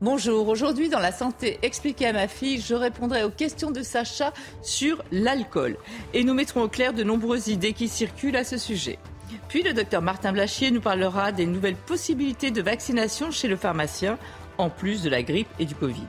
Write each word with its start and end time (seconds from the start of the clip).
Bonjour, 0.00 0.46
aujourd'hui 0.46 0.88
dans 0.88 1.00
la 1.00 1.10
santé 1.10 1.58
expliquée 1.62 2.06
à 2.06 2.12
ma 2.12 2.28
fille, 2.28 2.60
je 2.60 2.76
répondrai 2.76 3.24
aux 3.24 3.30
questions 3.30 3.72
de 3.72 3.82
Sacha 3.82 4.32
sur 4.62 5.02
l'alcool 5.10 5.76
et 6.14 6.22
nous 6.22 6.34
mettrons 6.34 6.62
au 6.62 6.68
clair 6.68 6.92
de 6.92 7.02
nombreuses 7.02 7.48
idées 7.48 7.72
qui 7.72 7.88
circulent 7.88 8.36
à 8.36 8.44
ce 8.44 8.58
sujet. 8.58 9.00
Puis 9.48 9.64
le 9.64 9.72
docteur 9.72 10.00
Martin 10.00 10.30
Blachier 10.30 10.70
nous 10.70 10.80
parlera 10.80 11.32
des 11.32 11.46
nouvelles 11.46 11.74
possibilités 11.74 12.52
de 12.52 12.62
vaccination 12.62 13.32
chez 13.32 13.48
le 13.48 13.56
pharmacien, 13.56 14.18
en 14.56 14.70
plus 14.70 15.02
de 15.02 15.10
la 15.10 15.24
grippe 15.24 15.48
et 15.58 15.64
du 15.64 15.74
Covid. 15.74 16.06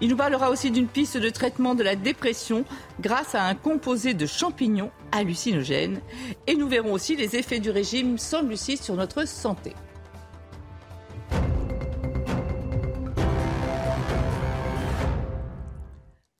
Il 0.00 0.08
nous 0.08 0.16
parlera 0.16 0.48
aussi 0.48 0.70
d'une 0.70 0.88
piste 0.88 1.18
de 1.18 1.28
traitement 1.28 1.74
de 1.74 1.82
la 1.82 1.96
dépression 1.96 2.64
grâce 2.98 3.34
à 3.34 3.44
un 3.44 3.54
composé 3.54 4.14
de 4.14 4.24
champignons 4.24 4.90
hallucinogènes. 5.12 6.00
Et 6.46 6.54
nous 6.54 6.66
verrons 6.66 6.94
aussi 6.94 7.14
les 7.14 7.36
effets 7.36 7.60
du 7.60 7.68
régime 7.68 8.16
sans 8.16 8.42
glucides 8.42 8.82
sur 8.82 8.94
notre 8.94 9.28
santé. 9.28 9.74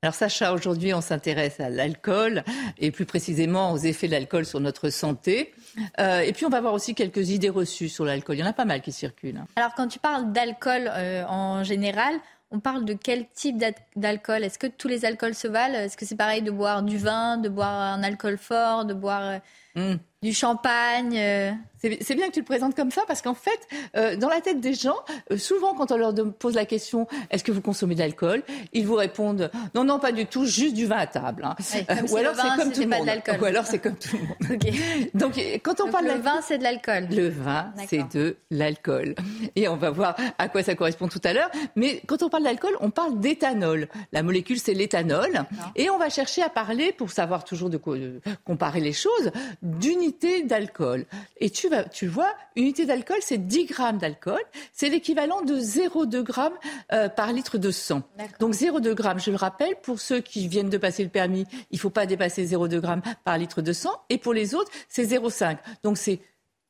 Alors 0.03 0.15
Sacha, 0.15 0.51
aujourd'hui 0.51 0.93
on 0.93 0.99
s'intéresse 0.99 1.61
à 1.61 1.69
l'alcool 1.69 2.43
et 2.77 2.91
plus 2.91 3.05
précisément 3.05 3.71
aux 3.71 3.77
effets 3.77 4.07
de 4.07 4.11
l'alcool 4.11 4.45
sur 4.45 4.59
notre 4.59 4.89
santé. 4.89 5.53
Euh, 5.97 6.19
et 6.19 6.33
puis 6.33 6.45
on 6.45 6.49
va 6.49 6.59
voir 6.59 6.73
aussi 6.73 6.93
quelques 6.93 7.29
idées 7.29 7.49
reçues 7.49 7.87
sur 7.87 8.03
l'alcool. 8.03 8.35
Il 8.35 8.39
y 8.39 8.43
en 8.43 8.47
a 8.47 8.51
pas 8.53 8.65
mal 8.65 8.81
qui 8.81 8.91
circulent. 8.91 9.37
hein. 9.37 9.47
Alors 9.55 9.73
quand 9.75 9.87
tu 9.87 9.99
parles 9.99 10.33
d'alcool 10.33 10.91
euh, 10.93 11.23
en 11.25 11.63
général, 11.63 12.15
on 12.51 12.59
parle 12.59 12.83
de 12.83 12.93
quel 12.93 13.27
type 13.29 13.57
d'al- 13.57 13.75
d'alcool? 13.95 14.43
Est-ce 14.43 14.59
que 14.59 14.67
tous 14.67 14.89
les 14.89 15.05
alcools 15.05 15.35
se 15.35 15.47
valent? 15.47 15.75
Est-ce 15.75 15.95
que 15.95 16.05
c'est 16.05 16.17
pareil 16.17 16.41
de 16.41 16.51
boire 16.51 16.83
du 16.83 16.97
vin, 16.97 17.37
de 17.37 17.47
boire 17.47 17.79
un 17.93 18.03
alcool 18.03 18.37
fort, 18.37 18.83
de 18.83 18.93
boire 18.93 19.39
Mm. 19.75 19.95
du 20.21 20.33
champagne 20.33 21.17
euh 21.17 21.51
C'est 21.81 22.15
bien 22.15 22.27
que 22.27 22.33
tu 22.33 22.39
le 22.39 22.45
présentes 22.45 22.75
comme 22.75 22.91
ça 22.91 23.01
parce 23.07 23.21
qu'en 23.21 23.33
fait, 23.33 23.59
euh, 23.97 24.15
dans 24.15 24.29
la 24.29 24.39
tête 24.39 24.61
des 24.61 24.73
gens, 24.73 24.95
euh, 25.31 25.37
souvent 25.37 25.73
quand 25.73 25.91
on 25.91 25.97
leur 25.97 26.13
pose 26.39 26.55
la 26.55 26.63
question 26.65 27.07
est-ce 27.29 27.43
que 27.43 27.51
vous 27.51 27.59
consommez 27.59 27.93
de 27.95 27.99
l'alcool 27.99 28.41
Ils 28.71 28.85
vous 28.87 28.95
répondent 28.95 29.51
non, 29.75 29.83
non, 29.83 29.99
pas 29.99 30.13
du 30.13 30.25
tout, 30.25 30.45
juste 30.45 30.75
du 30.75 30.85
vin 30.85 30.97
à 30.99 31.07
table. 31.07 31.43
hein. 31.43 31.55
Ouais, 31.73 31.85
comme 31.97 32.07
si 32.07 32.13
Ou 32.13 32.17
alors 32.17 32.35
vin, 32.35 32.43
c'est 32.43 32.63
comme 32.63 32.71
tout 32.71 32.89
pas 32.89 32.99
de. 33.01 33.41
Ou 33.41 33.45
alors 33.45 33.65
c'est 33.65 33.79
comme 33.79 33.95
tout 33.97 34.15
le 34.15 34.23
monde. 34.55 34.63
Donc 35.13 35.33
quand 35.63 35.81
on 35.81 35.85
Donc, 35.85 35.91
parle 35.91 36.05
le 36.05 36.21
vin, 36.21 36.39
c'est 36.41 36.57
de 36.57 36.63
l'alcool. 36.63 37.07
le 37.11 37.27
vin, 37.29 37.73
c'est 37.89 38.07
de 38.15 38.37
l'alcool. 38.49 39.15
Et 39.57 39.67
on 39.67 39.75
va 39.75 39.89
voir 39.89 40.15
à 40.37 40.47
quoi 40.47 40.63
ça 40.63 40.75
correspond 40.75 41.09
tout 41.09 41.21
à 41.25 41.33
l'heure. 41.33 41.49
Mais 41.75 42.01
quand 42.07 42.23
on 42.23 42.29
parle 42.29 42.43
d'alcool, 42.43 42.77
on 42.79 42.91
parle 42.91 43.19
d'éthanol. 43.19 43.89
La 44.13 44.23
molécule, 44.23 44.59
c'est 44.59 44.73
l'éthanol. 44.73 45.45
Et 45.75 45.89
on 45.89 45.97
va 45.97 46.09
chercher 46.09 46.43
à 46.43 46.49
parler, 46.49 46.93
pour 46.93 47.11
savoir 47.11 47.43
toujours 47.43 47.69
de 47.69 47.77
quoi 47.77 47.97
de 47.97 48.21
comparer 48.45 48.79
les 48.79 48.93
choses, 48.93 49.31
d'unité 49.63 50.43
d'alcool. 50.43 51.05
Et 51.37 51.49
tu, 51.49 51.69
vas, 51.69 51.85
tu 51.85 52.05
vois, 52.05 52.31
unité 52.55 52.85
d'alcool, 52.85 53.17
c'est 53.21 53.39
10 53.39 53.65
grammes 53.65 53.97
d'alcool. 53.97 54.41
C'est 54.73 54.89
l'équivalent 54.89 55.41
de 55.41 55.55
0,2 55.55 56.21
grammes 56.21 56.53
euh, 56.91 57.09
par 57.09 57.33
litre 57.33 57.57
de 57.57 57.71
sang. 57.71 58.03
Donc 58.39 58.53
0,2 58.53 58.93
grammes, 58.93 59.19
je 59.19 59.31
le 59.31 59.37
rappelle, 59.37 59.75
pour 59.81 59.99
ceux 59.99 60.19
qui 60.19 60.47
viennent 60.47 60.69
de 60.69 60.77
passer 60.77 61.03
le 61.03 61.09
permis, 61.09 61.45
il 61.71 61.75
ne 61.75 61.79
faut 61.79 61.89
pas 61.89 62.05
dépasser 62.05 62.45
0,2 62.45 62.79
grammes 62.79 63.01
par 63.23 63.37
litre 63.37 63.61
de 63.61 63.73
sang. 63.73 63.93
Et 64.09 64.17
pour 64.17 64.33
les 64.33 64.53
autres, 64.53 64.71
c'est 64.89 65.05
0,5. 65.05 65.57
Donc 65.83 65.97
c'est 65.97 66.19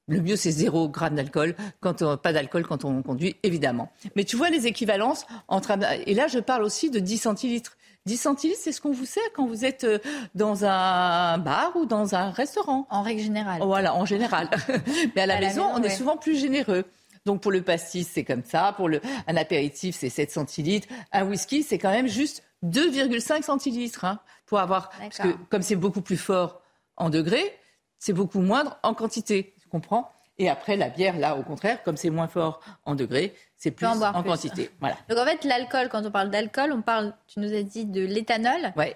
le 0.07 0.19
mieux, 0.19 0.35
c'est 0.35 0.51
0 0.51 0.89
gramme 0.89 1.15
d'alcool, 1.15 1.55
quand 1.79 2.01
on, 2.01 2.17
pas 2.17 2.33
d'alcool 2.33 2.63
quand 2.67 2.83
on 2.83 3.01
conduit, 3.01 3.37
évidemment. 3.43 3.91
Mais 4.15 4.25
tu 4.25 4.35
vois 4.35 4.49
les 4.49 4.67
équivalences 4.67 5.25
entre 5.47 5.77
et 6.05 6.13
là 6.13 6.27
je 6.27 6.39
parle 6.39 6.63
aussi 6.63 6.89
de 6.89 6.99
10 6.99 7.19
centilitres. 7.19 7.77
10 8.05 8.17
centilitres, 8.17 8.59
c'est 8.61 8.73
ce 8.73 8.81
qu'on 8.81 8.91
vous 8.91 9.05
sert 9.05 9.23
quand 9.33 9.47
vous 9.47 9.63
êtes 9.63 9.85
euh, 9.85 9.97
dans 10.35 10.65
un 10.65 11.37
bar 11.37 11.71
ou 11.75 11.85
dans 11.85 12.15
un 12.15 12.31
restaurant. 12.31 12.85
En 12.89 13.01
règle 13.01 13.21
générale. 13.21 13.61
Voilà, 13.63 13.95
en 13.95 14.05
général. 14.05 14.49
Mais 15.15 15.21
à 15.21 15.25
la 15.25 15.35
À 15.35 15.39
la 15.39 15.47
maison, 15.47 15.65
on 15.73 15.81
est 15.81 15.89
souvent 15.89 16.17
plus 16.17 16.37
généreux. 16.37 16.83
Donc 17.25 17.41
pour 17.41 17.51
le 17.51 17.61
pastis, 17.61 18.07
c'est 18.11 18.25
comme 18.25 18.43
ça. 18.43 18.73
Pour 18.75 18.89
le, 18.89 18.99
un 19.27 19.37
apéritif, 19.37 19.95
c'est 19.97 20.09
7 20.09 20.31
centilitres. 20.31 20.87
Un 21.13 21.25
whisky, 21.25 21.63
c'est 21.63 21.77
quand 21.77 21.91
même 21.91 22.07
juste 22.07 22.43
2,5 22.65 23.43
centilitres. 23.43 24.03
hein, 24.03 24.19
pour 24.45 24.59
avoir, 24.59 24.89
parce 24.99 25.17
que 25.19 25.29
comme 25.49 25.61
c'est 25.61 25.77
beaucoup 25.77 26.01
plus 26.01 26.17
fort 26.17 26.61
en 26.97 27.09
degrés, 27.09 27.57
c'est 27.99 28.13
beaucoup 28.13 28.41
moindre 28.41 28.77
en 28.83 28.93
quantité. 28.93 29.53
Tu 29.61 29.67
comprends? 29.69 30.11
Et 30.37 30.49
après, 30.49 30.77
la 30.77 30.89
bière, 30.89 31.17
là, 31.17 31.35
au 31.35 31.43
contraire, 31.43 31.83
comme 31.83 31.95
c'est 31.97 32.09
moins 32.09 32.27
fort 32.27 32.59
en 32.85 32.95
degrés, 32.95 33.35
c'est 33.55 33.71
plus 33.71 33.85
en 33.85 34.01
en 34.01 34.21
plus. 34.21 34.29
quantité. 34.29 34.69
Voilà. 34.79 34.97
Donc 35.07 35.17
en 35.19 35.25
fait, 35.25 35.43
l'alcool, 35.43 35.89
quand 35.89 36.05
on 36.05 36.11
parle 36.11 36.31
d'alcool, 36.31 36.71
on 36.73 36.81
parle, 36.81 37.13
tu 37.27 37.39
nous 37.39 37.53
as 37.53 37.63
dit, 37.63 37.85
de 37.85 38.03
l'éthanol. 38.03 38.73
Ouais. 38.75 38.95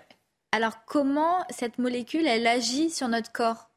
Alors 0.51 0.85
comment 0.85 1.45
cette 1.49 1.77
molécule, 1.77 2.25
elle 2.25 2.47
agit 2.47 2.89
sur 2.89 3.07
notre 3.07 3.31
corps? 3.31 3.69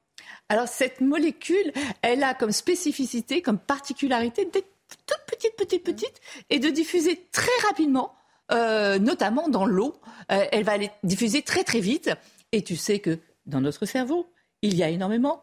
Alors 0.48 0.68
cette 0.68 1.00
molécule, 1.00 1.72
elle 2.02 2.22
a 2.22 2.34
comme 2.34 2.52
spécificité, 2.52 3.42
comme 3.42 3.58
particularité 3.58 4.46
d'être 4.46 4.68
toute 5.06 5.20
petite, 5.26 5.56
petite, 5.56 5.84
petite, 5.84 6.20
et 6.48 6.58
de 6.58 6.68
diffuser 6.68 7.28
très 7.30 7.66
rapidement, 7.68 8.14
euh, 8.52 8.98
notamment 8.98 9.48
dans 9.48 9.66
l'eau. 9.66 9.94
Euh, 10.32 10.44
elle 10.50 10.64
va 10.64 10.72
aller 10.72 10.90
diffuser 11.04 11.42
très 11.42 11.62
très 11.62 11.80
vite. 11.80 12.10
Et 12.52 12.62
tu 12.62 12.76
sais 12.76 12.98
que 12.98 13.18
dans 13.46 13.60
notre 13.60 13.84
cerveau, 13.86 14.32
il 14.62 14.74
y 14.74 14.82
a 14.82 14.88
énormément 14.88 15.42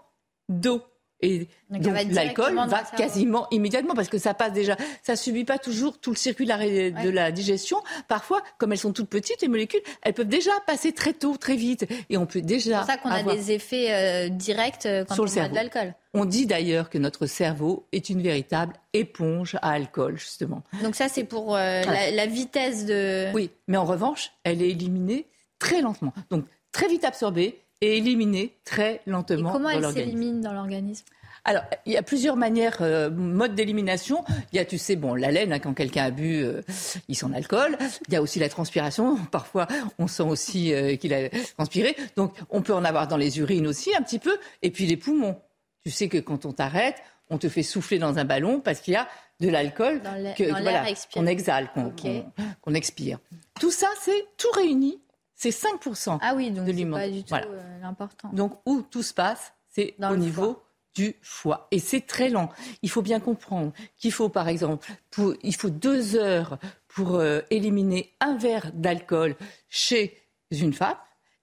d'eau. 0.49 0.81
Et 1.21 1.47
Donc, 1.71 1.83
l'alcool 2.11 2.55
va 2.67 2.83
quasiment 2.95 3.47
immédiatement 3.49 3.95
parce 3.95 4.07
que 4.07 4.19
ça 4.19 4.35
passe 4.35 4.53
déjà, 4.53 4.77
ça 5.01 5.15
subit 5.15 5.45
pas 5.45 5.57
toujours 5.57 5.99
tout 5.99 6.11
le 6.11 6.15
circuit 6.15 6.45
de 6.45 7.09
la, 7.09 7.31
de 7.31 7.35
digestion. 7.35 7.77
Parfois, 8.07 8.43
comme 8.59 8.71
elles 8.71 8.77
sont 8.77 8.93
toutes 8.93 9.09
petites, 9.09 9.41
les 9.41 9.47
molécules, 9.47 9.81
elles 10.03 10.13
peuvent 10.13 10.27
déjà 10.27 10.51
passer 10.67 10.91
très 10.91 11.13
tôt, 11.13 11.35
très 11.37 11.55
vite, 11.55 11.87
et 12.09 12.17
on 12.17 12.25
peut 12.27 12.39
C'est 12.39 12.45
déjà. 12.45 12.77
pour 12.79 12.87
ça 12.87 12.97
qu'on 12.97 13.09
a 13.09 13.23
des 13.23 13.51
effets 13.51 13.93
euh, 13.93 14.29
directs 14.29 14.85
euh, 14.85 15.05
quand 15.05 15.15
Sur 15.15 15.23
on 15.23 15.25
le 15.25 15.31
boit 15.31 15.33
cerveau. 15.41 15.49
de 15.49 15.55
l'alcool. 15.55 15.95
On 16.13 16.25
dit 16.25 16.45
d'ailleurs 16.45 16.89
que 16.89 16.97
notre 16.99 17.25
cerveau 17.25 17.87
est 17.91 18.09
une 18.09 18.21
véritable 18.21 18.73
éponge 18.93 19.55
à 19.63 19.71
alcool, 19.71 20.17
justement. 20.19 20.61
Donc 20.83 20.95
ça, 20.95 21.09
c'est 21.09 21.23
pour 21.23 21.55
euh, 21.55 21.81
la, 21.83 22.11
la 22.11 22.25
vitesse 22.27 22.85
de... 22.85 23.31
Oui, 23.33 23.49
mais 23.67 23.77
en 23.77 23.85
revanche, 23.85 24.31
elle 24.43 24.61
est 24.61 24.69
éliminée 24.69 25.25
très 25.59 25.81
lentement. 25.81 26.13
Donc, 26.29 26.45
très 26.71 26.87
vite 26.87 27.03
absorbée 27.03 27.59
et 27.81 27.97
éliminée 27.97 28.57
très 28.65 28.95
Et 29.05 29.09
lentement 29.09 29.51
comment 29.51 29.69
dans 29.79 29.89
elle 29.89 29.93
s'élimine 29.93 30.41
dans 30.41 30.53
l'organisme? 30.53 31.05
Alors, 31.45 31.63
il 31.85 31.93
y 31.93 31.97
a 31.97 32.03
plusieurs 32.03 32.35
manières, 32.35 32.79
euh, 32.81 33.09
modes 33.09 33.55
d'élimination. 33.55 34.25
Il 34.51 34.57
y 34.57 34.59
a, 34.59 34.65
tu 34.65 34.77
sais, 34.77 34.97
bon, 34.97 35.13
la 35.15 35.31
laine, 35.31 35.53
hein, 35.53 35.59
quand 35.59 35.73
quelqu'un 35.73 36.03
a 36.03 36.11
bu, 36.11 36.43
euh, 36.43 36.61
il 37.07 37.15
sent 37.15 37.27
l'alcool. 37.31 37.77
Il 38.09 38.13
y 38.13 38.17
a 38.17 38.21
aussi 38.21 38.37
la 38.39 38.49
transpiration. 38.49 39.15
Parfois, 39.31 39.65
on 39.97 40.07
sent 40.07 40.23
aussi 40.23 40.73
euh, 40.73 40.97
qu'il 40.97 41.13
a 41.13 41.29
transpiré. 41.55 41.95
Donc, 42.17 42.33
on 42.49 42.61
peut 42.61 42.73
en 42.73 42.83
avoir 42.83 43.07
dans 43.07 43.15
les 43.15 43.39
urines 43.39 43.65
aussi, 43.65 43.95
un 43.95 44.01
petit 44.01 44.19
peu. 44.19 44.37
Et 44.61 44.71
puis, 44.71 44.87
les 44.87 44.97
poumons. 44.97 45.39
Tu 45.85 45.91
sais 45.91 46.09
que 46.09 46.17
quand 46.17 46.45
on 46.45 46.51
t'arrête, 46.51 46.97
on 47.29 47.37
te 47.37 47.47
fait 47.47 47.63
souffler 47.63 47.97
dans 47.97 48.17
un 48.17 48.25
ballon 48.25 48.59
parce 48.59 48.81
qu'il 48.81 48.93
y 48.95 48.97
a 48.97 49.07
de 49.39 49.47
l'alcool 49.47 50.01
l'air 50.17 50.35
voilà, 50.49 50.83
qu'on 51.13 51.27
exhale, 51.27 51.69
qu'on 51.73 51.85
Ok. 51.87 52.01
qu'on- 52.01 52.25
qu'on 52.59 52.73
expire. 52.73 53.19
Tout 53.59 53.71
ça, 53.71 53.87
c'est 54.01 54.25
tout 54.37 54.51
réuni. 54.53 54.99
C'est 55.39 55.51
5%. 55.51 56.17
Ah 56.21 56.33
oui, 56.35 56.49
donc 56.51 56.65
de 56.65 56.71
l'humain. 56.71 56.97
pas 56.97 57.07
du 57.09 57.21
tout 57.21 57.29
Voilà. 57.29 57.45
euh, 57.47 57.79
l'important. 57.81 58.29
Donc, 58.33 58.59
où 58.65 58.81
tout 58.81 59.03
se 59.03 59.13
passe, 59.13 59.53
c'est 59.69 59.93
au 60.09 60.15
niveau 60.17 60.53
foie. 60.53 60.63
du 60.95 61.15
foie. 61.21 61.67
Et 61.71 61.77
c'est 61.79 62.01
très 62.01 62.29
lent. 62.29 62.49
Il 62.81 62.89
faut 62.89 63.03
bien 63.03 63.19
comprendre 63.19 63.71
qu'il 63.97 64.11
faut, 64.11 64.29
par 64.29 64.47
exemple, 64.47 64.91
pour- 65.11 65.35
il 65.43 65.55
faut 65.55 65.69
deux 65.69 66.15
heures 66.15 66.57
pour 66.87 67.15
euh, 67.15 67.41
éliminer 67.51 68.11
un 68.19 68.35
verre 68.35 68.71
d'alcool 68.73 69.35
chez 69.69 70.17
une 70.51 70.73
femme, 70.73 70.97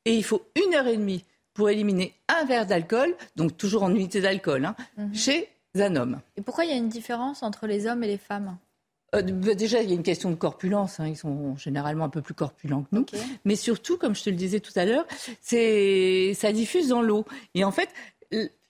et 0.04 0.14
il 0.16 0.24
faut 0.24 0.42
une 0.66 0.74
heure 0.74 0.88
et 0.88 0.96
demie 0.96 1.24
pour 1.52 1.70
éliminer 1.70 2.14
un 2.28 2.44
verre 2.46 2.66
d'alcool, 2.66 3.14
donc 3.36 3.56
toujours 3.56 3.84
en 3.84 3.90
unité 3.94 4.20
d'alcool, 4.20 4.64
hein, 4.64 4.74
Mhm. 4.96 5.14
chez 5.14 5.48
un 5.76 5.94
homme. 5.94 6.20
Et 6.36 6.42
pourquoi 6.42 6.64
il 6.64 6.70
y 6.70 6.74
a 6.74 6.76
une 6.76 6.88
différence 6.88 7.44
entre 7.44 7.68
les 7.68 7.86
hommes 7.86 8.02
et 8.02 8.08
les 8.08 8.18
femmes? 8.18 8.58
Euh, 9.14 9.22
bah, 9.22 9.54
déjà, 9.54 9.80
il 9.82 9.88
y 9.88 9.92
a 9.92 9.94
une 9.94 10.02
question 10.02 10.30
de 10.30 10.34
corpulence. 10.34 11.00
hein, 11.00 11.06
Ils 11.06 11.16
sont 11.16 11.56
généralement 11.56 12.04
un 12.04 12.08
peu 12.08 12.22
plus 12.22 12.34
corpulents 12.34 12.82
que 12.82 12.88
nous. 12.96 13.06
Mais 13.44 13.56
surtout, 13.56 13.96
comme 13.96 14.14
je 14.14 14.24
te 14.24 14.30
le 14.30 14.36
disais 14.36 14.60
tout 14.60 14.72
à 14.76 14.84
l'heure, 14.84 15.06
c'est 15.40 16.32
ça 16.34 16.52
diffuse 16.52 16.88
dans 16.88 17.02
l'eau. 17.02 17.24
Et 17.54 17.64
en 17.64 17.70
fait, 17.72 17.88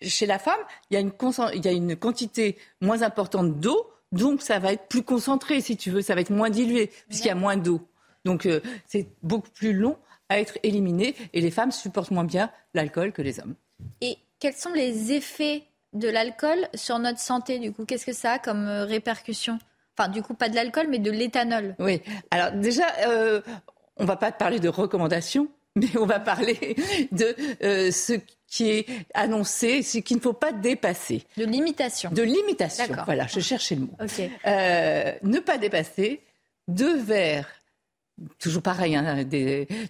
chez 0.03 0.27
la 0.27 0.39
femme, 0.39 0.61
il 0.91 0.95
y 0.95 0.97
a 0.97 1.01
une, 1.01 1.11
concent- 1.13 1.51
il 1.55 1.65
y 1.65 1.69
a 1.69 1.73
une 1.73 1.97
quantité 1.97 2.59
moins 2.81 3.03
importante 3.03 3.59
d'eau, 3.59 3.91
donc 4.13 4.43
ça 4.43 4.59
va 4.59 4.73
être 4.73 4.89
plus 4.89 5.03
concentré, 5.03 5.61
si 5.61 5.77
tu 5.77 5.91
veux, 5.91 6.03
ça 6.03 6.15
va 6.15 6.21
être 6.21 6.31
moins 6.31 6.51
dilué, 6.51 6.91
puisqu'il 7.09 7.29
y 7.29 7.31
a 7.31 7.35
moins 7.35 7.57
d'eau. 7.57 7.81
Donc 8.25 8.47
euh, 8.47 8.61
c'est 8.87 9.09
beaucoup 9.23 9.51
plus 9.51 9.73
long 9.73 9.97
à 10.29 10.39
être 10.41 10.59
éliminé, 10.63 11.15
et 11.33 11.41
les 11.41 11.51
femmes 11.51 11.73
supportent 11.73 12.11
moins 12.11 12.25
bien 12.25 12.51
l'alcool 12.75 13.13
que 13.13 13.23
les 13.23 13.41
hommes. 13.41 13.55
Et 14.01 14.19
quels 14.41 14.55
sont 14.55 14.73
les 14.73 15.13
effets 15.13 15.65
de 15.95 16.09
l'alcool 16.09 16.69
sur 16.75 16.99
notre 16.99 17.19
santé 17.21 17.59
du 17.59 17.73
coup? 17.73 17.85
Qu'est-ce 17.85 18.07
que 18.07 18.13
ça 18.13 18.33
a 18.33 18.39
comme 18.39 18.67
euh, 18.67 18.85
répercussion 18.85 19.59
Enfin, 19.97 20.09
du 20.09 20.23
coup, 20.23 20.35
pas 20.35 20.49
de 20.49 20.55
l'alcool, 20.55 20.87
mais 20.89 20.99
de 20.99 21.11
l'éthanol. 21.11 21.77
Oui. 21.79 22.03
Alors 22.31 22.53
déjà, 22.53 22.87
euh, 23.07 23.41
on 23.97 24.05
va 24.05 24.17
pas 24.17 24.33
parler 24.33 24.59
de 24.59 24.69
recommandations, 24.69 25.49
mais 25.77 25.97
on 25.97 26.07
va 26.07 26.21
parler 26.21 26.77
de 27.13 27.35
euh, 27.63 27.91
ce 27.91 28.15
qui 28.47 28.71
est 28.71 28.87
annoncé, 29.15 29.83
ce 29.83 29.99
qu'il 29.99 30.17
ne 30.17 30.23
faut 30.23 30.33
pas 30.33 30.53
dépasser. 30.53 31.25
De 31.37 31.45
limitation. 31.45 32.11
De 32.11 32.23
limitation. 32.23 32.85
Voilà, 33.05 33.27
je 33.27 33.41
cherchais 33.41 33.75
le 33.75 33.83
mot. 33.83 33.97
Euh, 34.47 35.13
ne 35.23 35.39
pas 35.41 35.59
dépasser 35.59 36.21
deux 36.69 36.97
verres, 36.97 37.49
toujours 38.39 38.63
pareil, 38.63 38.97
hein, 38.97 39.25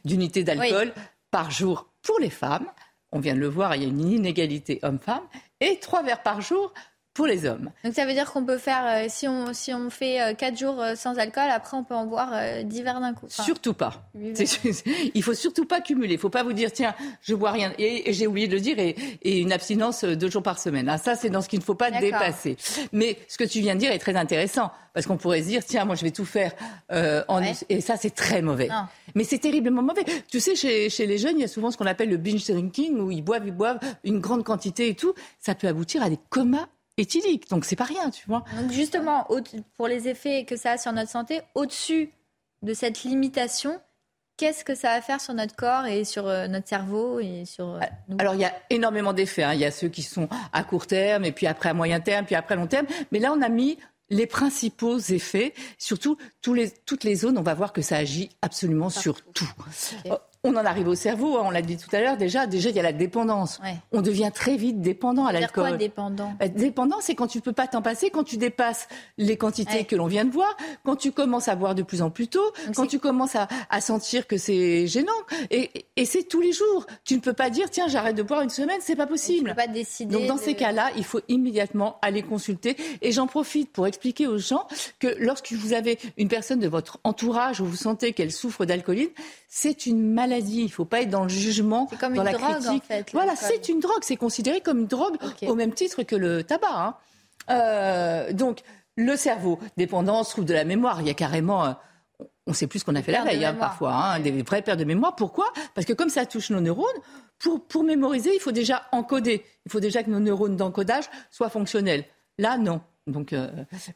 d'unités 0.04 0.44
d'alcool 0.44 0.92
par 1.30 1.50
jour 1.50 1.88
pour 2.02 2.18
les 2.20 2.30
femmes. 2.30 2.66
On 3.12 3.20
vient 3.20 3.34
de 3.34 3.40
le 3.40 3.48
voir, 3.48 3.76
il 3.76 3.82
y 3.82 3.84
a 3.84 3.88
une 3.88 4.08
inégalité 4.08 4.80
homme-femme. 4.82 5.22
Et 5.60 5.78
trois 5.78 6.02
verres 6.02 6.22
par 6.22 6.40
jour 6.40 6.72
pour 7.14 7.26
les 7.28 7.46
hommes. 7.46 7.70
Donc 7.84 7.94
ça 7.94 8.04
veut 8.06 8.12
dire 8.12 8.30
qu'on 8.32 8.44
peut 8.44 8.58
faire, 8.58 8.84
euh, 8.86 9.06
si, 9.08 9.28
on, 9.28 9.52
si 9.54 9.72
on 9.72 9.88
fait 9.88 10.20
euh, 10.20 10.34
4 10.34 10.58
jours 10.58 10.82
euh, 10.82 10.94
sans 10.96 11.16
alcool, 11.18 11.44
après 11.48 11.76
on 11.76 11.84
peut 11.84 11.94
en 11.94 12.06
boire 12.06 12.30
euh, 12.34 12.62
10 12.64 12.82
verres 12.82 13.00
d'un 13.00 13.14
coup. 13.14 13.26
Enfin, 13.26 13.44
surtout 13.44 13.72
pas. 13.72 14.02
Il 15.14 15.22
faut 15.22 15.34
surtout 15.34 15.64
pas 15.64 15.80
cumuler. 15.80 16.14
Il 16.14 16.18
faut 16.18 16.28
pas 16.28 16.42
vous 16.42 16.52
dire 16.52 16.72
tiens, 16.72 16.94
je 17.22 17.34
bois 17.34 17.52
rien 17.52 17.72
et, 17.78 18.10
et 18.10 18.12
j'ai 18.12 18.26
oublié 18.26 18.48
de 18.48 18.54
le 18.54 18.60
dire 18.60 18.78
et, 18.78 18.96
et 19.22 19.38
une 19.38 19.52
abstinence 19.52 20.04
deux 20.04 20.28
jours 20.28 20.42
par 20.42 20.58
semaine. 20.58 20.88
Ah, 20.88 20.98
ça 20.98 21.14
c'est 21.14 21.30
dans 21.30 21.40
ce 21.40 21.48
qu'il 21.48 21.60
ne 21.60 21.64
faut 21.64 21.74
pas 21.74 21.90
dépasser. 21.90 22.56
Mais 22.92 23.16
ce 23.28 23.38
que 23.38 23.44
tu 23.44 23.60
viens 23.60 23.74
de 23.74 23.80
dire 23.80 23.92
est 23.92 23.98
très 23.98 24.16
intéressant 24.16 24.70
parce 24.92 25.06
qu'on 25.06 25.16
pourrait 25.16 25.42
se 25.42 25.48
dire 25.48 25.64
tiens, 25.64 25.84
moi 25.84 25.94
je 25.94 26.02
vais 26.04 26.10
tout 26.10 26.24
faire 26.24 26.52
en 26.90 27.42
Ouais. 27.44 27.52
et 27.68 27.80
ça 27.80 27.96
c'est 27.96 28.14
très 28.14 28.42
mauvais. 28.42 28.68
Non. 28.68 28.86
Mais 29.14 29.24
c'est 29.24 29.38
terriblement 29.38 29.82
mauvais. 29.82 30.04
Tu 30.30 30.40
sais, 30.40 30.54
chez, 30.56 30.88
chez 30.90 31.06
les 31.06 31.18
jeunes, 31.18 31.36
il 31.36 31.42
y 31.42 31.44
a 31.44 31.48
souvent 31.48 31.70
ce 31.70 31.76
qu'on 31.76 31.86
appelle 31.86 32.08
le 32.08 32.16
binge 32.16 32.44
drinking 32.46 32.98
où 32.98 33.10
ils 33.10 33.22
boivent, 33.22 33.42
ils 33.46 33.52
boivent 33.52 33.78
une 34.02 34.18
grande 34.20 34.42
quantité 34.44 34.88
et 34.88 34.94
tout. 34.94 35.14
Ça 35.40 35.54
peut 35.54 35.68
aboutir 35.68 36.02
à 36.02 36.10
des 36.10 36.18
comas 36.30 36.66
éthyliques. 36.96 37.48
Donc 37.50 37.64
c'est 37.64 37.76
pas 37.76 37.84
rien, 37.84 38.10
tu 38.10 38.24
vois. 38.26 38.44
Donc 38.60 38.70
justement, 38.70 39.26
pour 39.76 39.88
les 39.88 40.08
effets 40.08 40.44
que 40.44 40.56
ça 40.56 40.72
a 40.72 40.78
sur 40.78 40.92
notre 40.92 41.10
santé, 41.10 41.40
au-dessus 41.54 42.12
de 42.62 42.74
cette 42.74 43.02
limitation, 43.04 43.80
qu'est-ce 44.36 44.64
que 44.64 44.74
ça 44.74 44.88
va 44.94 45.00
faire 45.00 45.20
sur 45.20 45.34
notre 45.34 45.54
corps 45.54 45.86
et 45.86 46.04
sur 46.04 46.26
euh, 46.26 46.46
notre 46.48 46.66
cerveau 46.68 47.20
et 47.20 47.44
sur 47.44 47.74
euh, 47.74 47.80
nous? 48.08 48.16
Alors, 48.18 48.34
il 48.34 48.40
y 48.40 48.44
a 48.44 48.52
énormément 48.70 49.12
d'effets. 49.12 49.42
hein. 49.44 49.54
Il 49.54 49.60
y 49.60 49.64
a 49.64 49.70
ceux 49.70 49.88
qui 49.88 50.02
sont 50.02 50.28
à 50.52 50.64
court 50.64 50.86
terme, 50.86 51.24
et 51.24 51.32
puis 51.32 51.46
après 51.46 51.68
à 51.68 51.74
moyen 51.74 52.00
terme, 52.00 52.24
puis 52.26 52.34
après 52.34 52.54
à 52.54 52.56
long 52.56 52.66
terme. 52.66 52.86
Mais 53.12 53.18
là, 53.18 53.32
on 53.32 53.42
a 53.42 53.48
mis 53.48 53.78
les 54.10 54.26
principaux 54.26 54.98
effets. 54.98 55.54
Surtout, 55.78 56.16
tous 56.42 56.52
les, 56.54 56.70
toutes 56.70 57.04
les 57.04 57.14
zones, 57.16 57.38
on 57.38 57.42
va 57.42 57.54
voir 57.54 57.72
que 57.72 57.80
ça 57.82 57.96
agit 57.96 58.30
absolument 58.42 58.90
sur 58.90 59.22
tout. 59.22 59.48
Ok. 60.04 60.18
On 60.46 60.56
en 60.56 60.64
arrive 60.66 60.88
au 60.88 60.94
cerveau, 60.94 61.38
hein, 61.38 61.42
on 61.46 61.50
l'a 61.50 61.62
dit 61.62 61.78
tout 61.78 61.88
à 61.96 62.00
l'heure. 62.00 62.18
Déjà, 62.18 62.46
déjà, 62.46 62.68
il 62.68 62.76
y 62.76 62.78
a 62.78 62.82
la 62.82 62.92
dépendance. 62.92 63.58
Ouais. 63.64 63.76
On 63.92 64.02
devient 64.02 64.30
très 64.32 64.56
vite 64.56 64.82
dépendant 64.82 65.24
à 65.24 65.32
dire 65.32 65.50
quoi 65.52 65.62
l'alcool. 65.64 65.78
dépendant? 65.78 66.34
Bah, 66.38 66.48
Dépendant, 66.48 66.98
c'est 67.00 67.14
quand 67.14 67.26
tu 67.26 67.40
peux 67.40 67.54
pas 67.54 67.66
t'en 67.66 67.80
passer, 67.80 68.10
quand 68.10 68.24
tu 68.24 68.36
dépasses 68.36 68.86
les 69.16 69.38
quantités 69.38 69.78
Ouais. 69.78 69.84
que 69.84 69.96
l'on 69.96 70.06
vient 70.06 70.26
de 70.26 70.30
voir, 70.30 70.54
quand 70.84 70.96
tu 70.96 71.12
commences 71.12 71.48
à 71.48 71.54
boire 71.56 71.74
de 71.74 71.82
plus 71.82 72.02
en 72.02 72.10
plus 72.10 72.28
tôt, 72.28 72.44
Donc 72.66 72.74
quand 72.76 72.82
c'est- 72.82 72.88
tu 72.88 72.98
commences 72.98 73.36
à, 73.36 73.48
à 73.70 73.80
sentir 73.80 74.26
que 74.26 74.36
c'est 74.36 74.86
gênant. 74.86 75.12
Et, 75.50 75.70
et 75.96 76.04
c'est 76.04 76.24
tous 76.24 76.42
les 76.42 76.52
jours. 76.52 76.84
Tu 77.04 77.14
ne 77.14 77.20
peux 77.20 77.32
pas 77.32 77.48
dire, 77.48 77.70
tiens, 77.70 77.88
j'arrête 77.88 78.14
de 78.14 78.22
boire 78.22 78.42
une 78.42 78.50
semaine, 78.50 78.78
c'est 78.80 78.96
pas 78.96 79.06
Tu 79.06 79.12
possible. 79.12 79.48
peux 79.50 79.56
pas 79.56 79.66
décider. 79.66 80.12
Donc 80.14 80.26
dans 80.26 80.34
de- 80.36 80.40
ces 80.40 80.54
cas-là, 80.54 80.90
il 80.98 81.04
faut 81.04 81.20
immédiatement 81.28 81.96
aller 82.02 82.20
consulter. 82.22 82.76
Et 83.00 83.12
j'en 83.12 83.26
profite 83.26 83.72
pour 83.72 83.86
expliquer 83.86 84.26
aux 84.26 84.36
gens 84.38 84.66
que 84.98 85.08
lorsque 85.18 85.52
vous 85.52 85.72
avez 85.72 85.98
une 86.18 86.28
personne 86.28 86.58
de 86.60 86.68
votre 86.68 86.98
entourage 87.02 87.62
où 87.62 87.64
vous 87.64 87.76
sentez 87.76 88.12
qu'elle 88.12 88.30
souffre 88.30 88.66
d'alcoolisme, 88.66 89.12
c'est 89.48 89.86
une 89.86 90.02
maladie. 90.12 90.33
Il 90.38 90.64
ne 90.64 90.68
faut 90.68 90.84
pas 90.84 91.02
être 91.02 91.10
dans 91.10 91.24
le 91.24 91.28
jugement, 91.28 91.86
comme 92.00 92.14
dans 92.14 92.22
une 92.22 92.32
la 92.32 92.32
drogue, 92.38 92.60
critique. 92.62 92.82
en 92.84 92.86
fait, 92.86 93.10
voilà, 93.12 93.36
c'est 93.36 93.68
une 93.68 93.80
drogue. 93.80 94.02
C'est 94.02 94.16
considéré 94.16 94.60
comme 94.60 94.80
une 94.80 94.86
drogue 94.86 95.16
au 95.46 95.54
même 95.54 95.72
titre 95.72 96.02
que 96.02 96.16
le 96.16 96.42
tabac. 96.44 96.68
hein. 96.70 96.94
Euh, 97.50 98.32
donc 98.32 98.60
le 98.96 99.16
cerveau, 99.16 99.58
dépendance, 99.76 100.30
trouble 100.30 100.46
de 100.46 100.54
la 100.54 100.64
mémoire. 100.64 101.00
Il 101.00 101.06
y 101.06 101.10
a 101.10 101.14
carrément... 101.14 101.64
euh, 101.64 101.72
on 102.46 102.50
ne 102.50 102.54
sait 102.54 102.66
plus 102.66 102.80
ce 102.80 102.84
qu'on 102.84 102.94
a 102.94 103.02
fait 103.02 103.12
la 103.12 103.24
veille, 103.24 103.44
hein, 103.44 103.54
parfois, 103.54 103.94
hein, 103.94 104.20
des 104.20 104.42
vraies 104.42 104.60
pertes 104.60 104.78
de 104.78 104.84
mémoire. 104.84 105.16
Pourquoi? 105.16 105.46
Parce 105.74 105.86
que 105.86 105.94
comme 105.94 106.10
ça 106.10 106.26
touche 106.26 106.50
nos 106.50 106.60
neurones, 106.60 106.84
pour, 107.38 107.64
pour 107.66 107.84
mémoriser, 107.84 108.34
il 108.34 108.38
faut 108.40 108.52
déjà 108.52 108.82
encoder. 108.92 109.44
Il 109.64 109.72
faut 109.72 109.80
déjà 109.80 110.02
que 110.02 110.10
nos 110.10 110.20
neurones 110.20 110.56
d'encodage 110.56 111.04
soient 111.30 111.48
fonctionnels. 111.48 112.04
Là, 112.38 112.58
non. 112.58 112.82
Donc, 113.06 113.34
euh, 113.34 113.50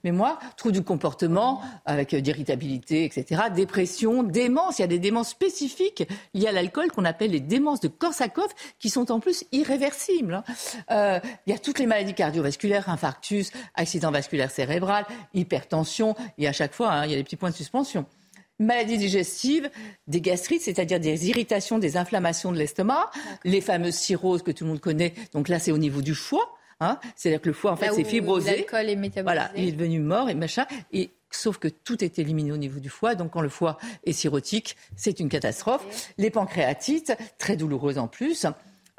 mémoire, 0.04 0.38
trouble 0.56 0.74
du 0.74 0.82
comportement, 0.82 1.62
avec 1.86 2.12
euh, 2.12 2.20
d'irritabilité, 2.20 3.04
etc., 3.04 3.44
dépression, 3.54 4.22
démence. 4.22 4.78
Il 4.78 4.82
y 4.82 4.84
a 4.84 4.88
des 4.88 4.98
démences 4.98 5.30
spécifiques 5.30 6.06
liées 6.34 6.48
à 6.48 6.52
l'alcool 6.52 6.92
qu'on 6.92 7.06
appelle 7.06 7.30
les 7.30 7.40
démences 7.40 7.80
de 7.80 7.88
Korsakoff, 7.88 8.54
qui 8.78 8.90
sont 8.90 9.10
en 9.10 9.18
plus 9.18 9.44
irréversibles. 9.50 10.34
hein. 10.34 10.44
Euh, 10.90 11.20
il 11.46 11.52
y 11.52 11.56
a 11.56 11.58
toutes 11.58 11.78
les 11.78 11.86
maladies 11.86 12.12
cardiovasculaires, 12.12 12.90
infarctus, 12.90 13.50
accident 13.74 14.10
vasculaire 14.10 14.50
cérébral, 14.50 15.06
hypertension, 15.32 16.14
et 16.36 16.46
à 16.46 16.52
chaque 16.52 16.74
fois, 16.74 16.92
hein, 16.92 17.06
il 17.06 17.12
y 17.12 17.14
a 17.14 17.16
des 17.16 17.24
petits 17.24 17.36
points 17.36 17.50
de 17.50 17.56
suspension 17.56 18.04
maladies 18.60 18.98
digestives, 18.98 19.70
des 20.08 20.20
gastrites, 20.20 20.62
c'est-à-dire 20.62 20.98
des 20.98 21.28
irritations, 21.28 21.78
des 21.78 21.96
inflammations 21.96 22.50
de 22.50 22.58
l'estomac, 22.58 23.08
les 23.44 23.60
fameuses 23.60 23.94
cirrhoses 23.94 24.42
que 24.42 24.50
tout 24.50 24.64
le 24.64 24.70
monde 24.70 24.80
connaît. 24.80 25.14
Donc 25.32 25.48
là, 25.48 25.60
c'est 25.60 25.70
au 25.70 25.78
niveau 25.78 26.02
du 26.02 26.12
foie. 26.16 26.58
Hein. 26.80 26.98
C'est-à-dire 27.16 27.40
que 27.40 27.48
le 27.48 27.52
foie, 27.52 27.72
en 27.72 27.76
fait, 27.76 27.86
Là 27.86 27.94
où 27.94 28.04
fibrosé. 28.04 28.50
L'alcool 28.50 28.88
est 28.88 28.96
métabolisé. 28.96 29.22
Voilà, 29.22 29.50
il 29.56 29.68
est 29.68 29.72
devenu 29.72 30.00
mort 30.00 30.30
et 30.30 30.34
machin. 30.34 30.66
Et 30.92 31.10
sauf 31.30 31.58
que 31.58 31.68
tout 31.68 32.04
est 32.04 32.18
éliminé 32.18 32.52
au 32.52 32.56
niveau 32.56 32.80
du 32.80 32.88
foie. 32.88 33.14
Donc 33.14 33.32
quand 33.32 33.40
le 33.40 33.48
foie 33.48 33.78
est 34.04 34.12
cirrhotique, 34.12 34.76
c'est 34.96 35.20
une 35.20 35.28
catastrophe. 35.28 36.12
Les 36.18 36.30
pancréatites, 36.30 37.16
très 37.38 37.56
douloureuses 37.56 37.98
en 37.98 38.08
plus. 38.08 38.46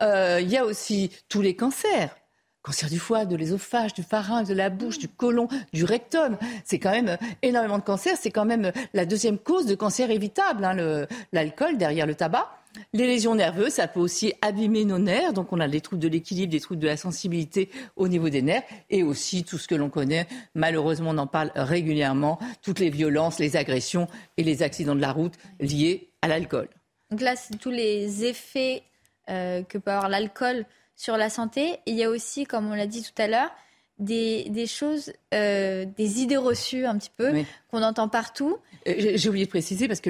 Euh, 0.01 0.39
Il 0.41 0.49
y 0.49 0.57
a 0.57 0.65
aussi 0.65 1.11
tous 1.27 1.41
les 1.41 1.55
cancers. 1.55 2.15
Cancer 2.61 2.89
du 2.89 2.99
foie, 2.99 3.23
de 3.23 3.37
l'ésophage, 3.37 3.93
du 3.93 4.03
pharynx, 4.03 4.49
de 4.49 4.53
la 4.53 4.69
bouche, 4.69 4.97
du 4.99 5.07
côlon, 5.07 5.47
du 5.71 5.85
rectum. 5.85 6.37
C'est 6.65 6.77
quand 6.77 6.91
même 6.91 7.07
euh, 7.07 7.17
énormément 7.41 7.77
de 7.77 7.83
cancers. 7.83 8.17
C'est 8.19 8.31
quand 8.31 8.45
même 8.45 8.65
euh, 8.65 8.71
la 8.93 9.05
deuxième 9.05 9.37
cause 9.37 9.65
de 9.65 9.75
cancer 9.75 10.11
évitable, 10.11 10.65
hein, 10.65 11.07
l'alcool 11.31 11.77
derrière 11.77 12.05
le 12.05 12.15
tabac. 12.15 12.58
Les 12.93 13.07
lésions 13.07 13.35
nerveuses, 13.35 13.73
ça 13.73 13.87
peut 13.87 13.99
aussi 13.99 14.33
abîmer 14.41 14.85
nos 14.85 14.99
nerfs. 14.99 15.33
Donc, 15.33 15.51
on 15.53 15.59
a 15.59 15.67
des 15.67 15.81
troubles 15.81 16.01
de 16.01 16.07
l'équilibre, 16.07 16.51
des 16.51 16.59
troubles 16.59 16.79
de 16.81 16.87
la 16.87 16.97
sensibilité 16.97 17.69
au 17.95 18.07
niveau 18.07 18.29
des 18.29 18.41
nerfs. 18.41 18.63
Et 18.89 19.03
aussi 19.03 19.43
tout 19.43 19.57
ce 19.57 19.67
que 19.67 19.75
l'on 19.75 19.89
connaît. 19.89 20.27
Malheureusement, 20.55 21.09
on 21.11 21.17
en 21.17 21.27
parle 21.27 21.51
régulièrement. 21.55 22.39
Toutes 22.61 22.79
les 22.79 22.89
violences, 22.89 23.39
les 23.39 23.55
agressions 23.55 24.07
et 24.37 24.43
les 24.43 24.61
accidents 24.63 24.95
de 24.95 25.01
la 25.01 25.11
route 25.11 25.33
liés 25.59 26.09
à 26.21 26.27
l'alcool. 26.27 26.67
Donc 27.11 27.21
là, 27.21 27.35
c'est 27.35 27.57
tous 27.57 27.71
les 27.71 28.25
effets 28.25 28.83
euh, 29.29 29.63
que 29.63 29.77
peut 29.77 29.91
avoir 29.91 30.09
l'alcool 30.09 30.65
sur 30.95 31.17
la 31.17 31.29
santé. 31.29 31.73
Et 31.85 31.91
il 31.91 31.95
y 31.95 32.03
a 32.03 32.09
aussi, 32.09 32.45
comme 32.45 32.69
on 32.71 32.75
l'a 32.75 32.87
dit 32.87 33.01
tout 33.03 33.19
à 33.21 33.27
l'heure, 33.27 33.49
des, 33.97 34.45
des 34.49 34.67
choses, 34.67 35.11
euh, 35.33 35.85
des 35.97 36.21
idées 36.21 36.37
reçues 36.37 36.85
un 36.85 36.97
petit 36.97 37.11
peu, 37.15 37.31
Oui. 37.31 37.45
qu'on 37.71 37.81
entend 37.83 38.07
partout. 38.09 38.57
Euh, 38.87 38.93
J'ai 39.15 39.27
oublié 39.29 39.45
de 39.45 39.49
préciser 39.49 39.87
parce 39.87 39.99
que 40.01 40.09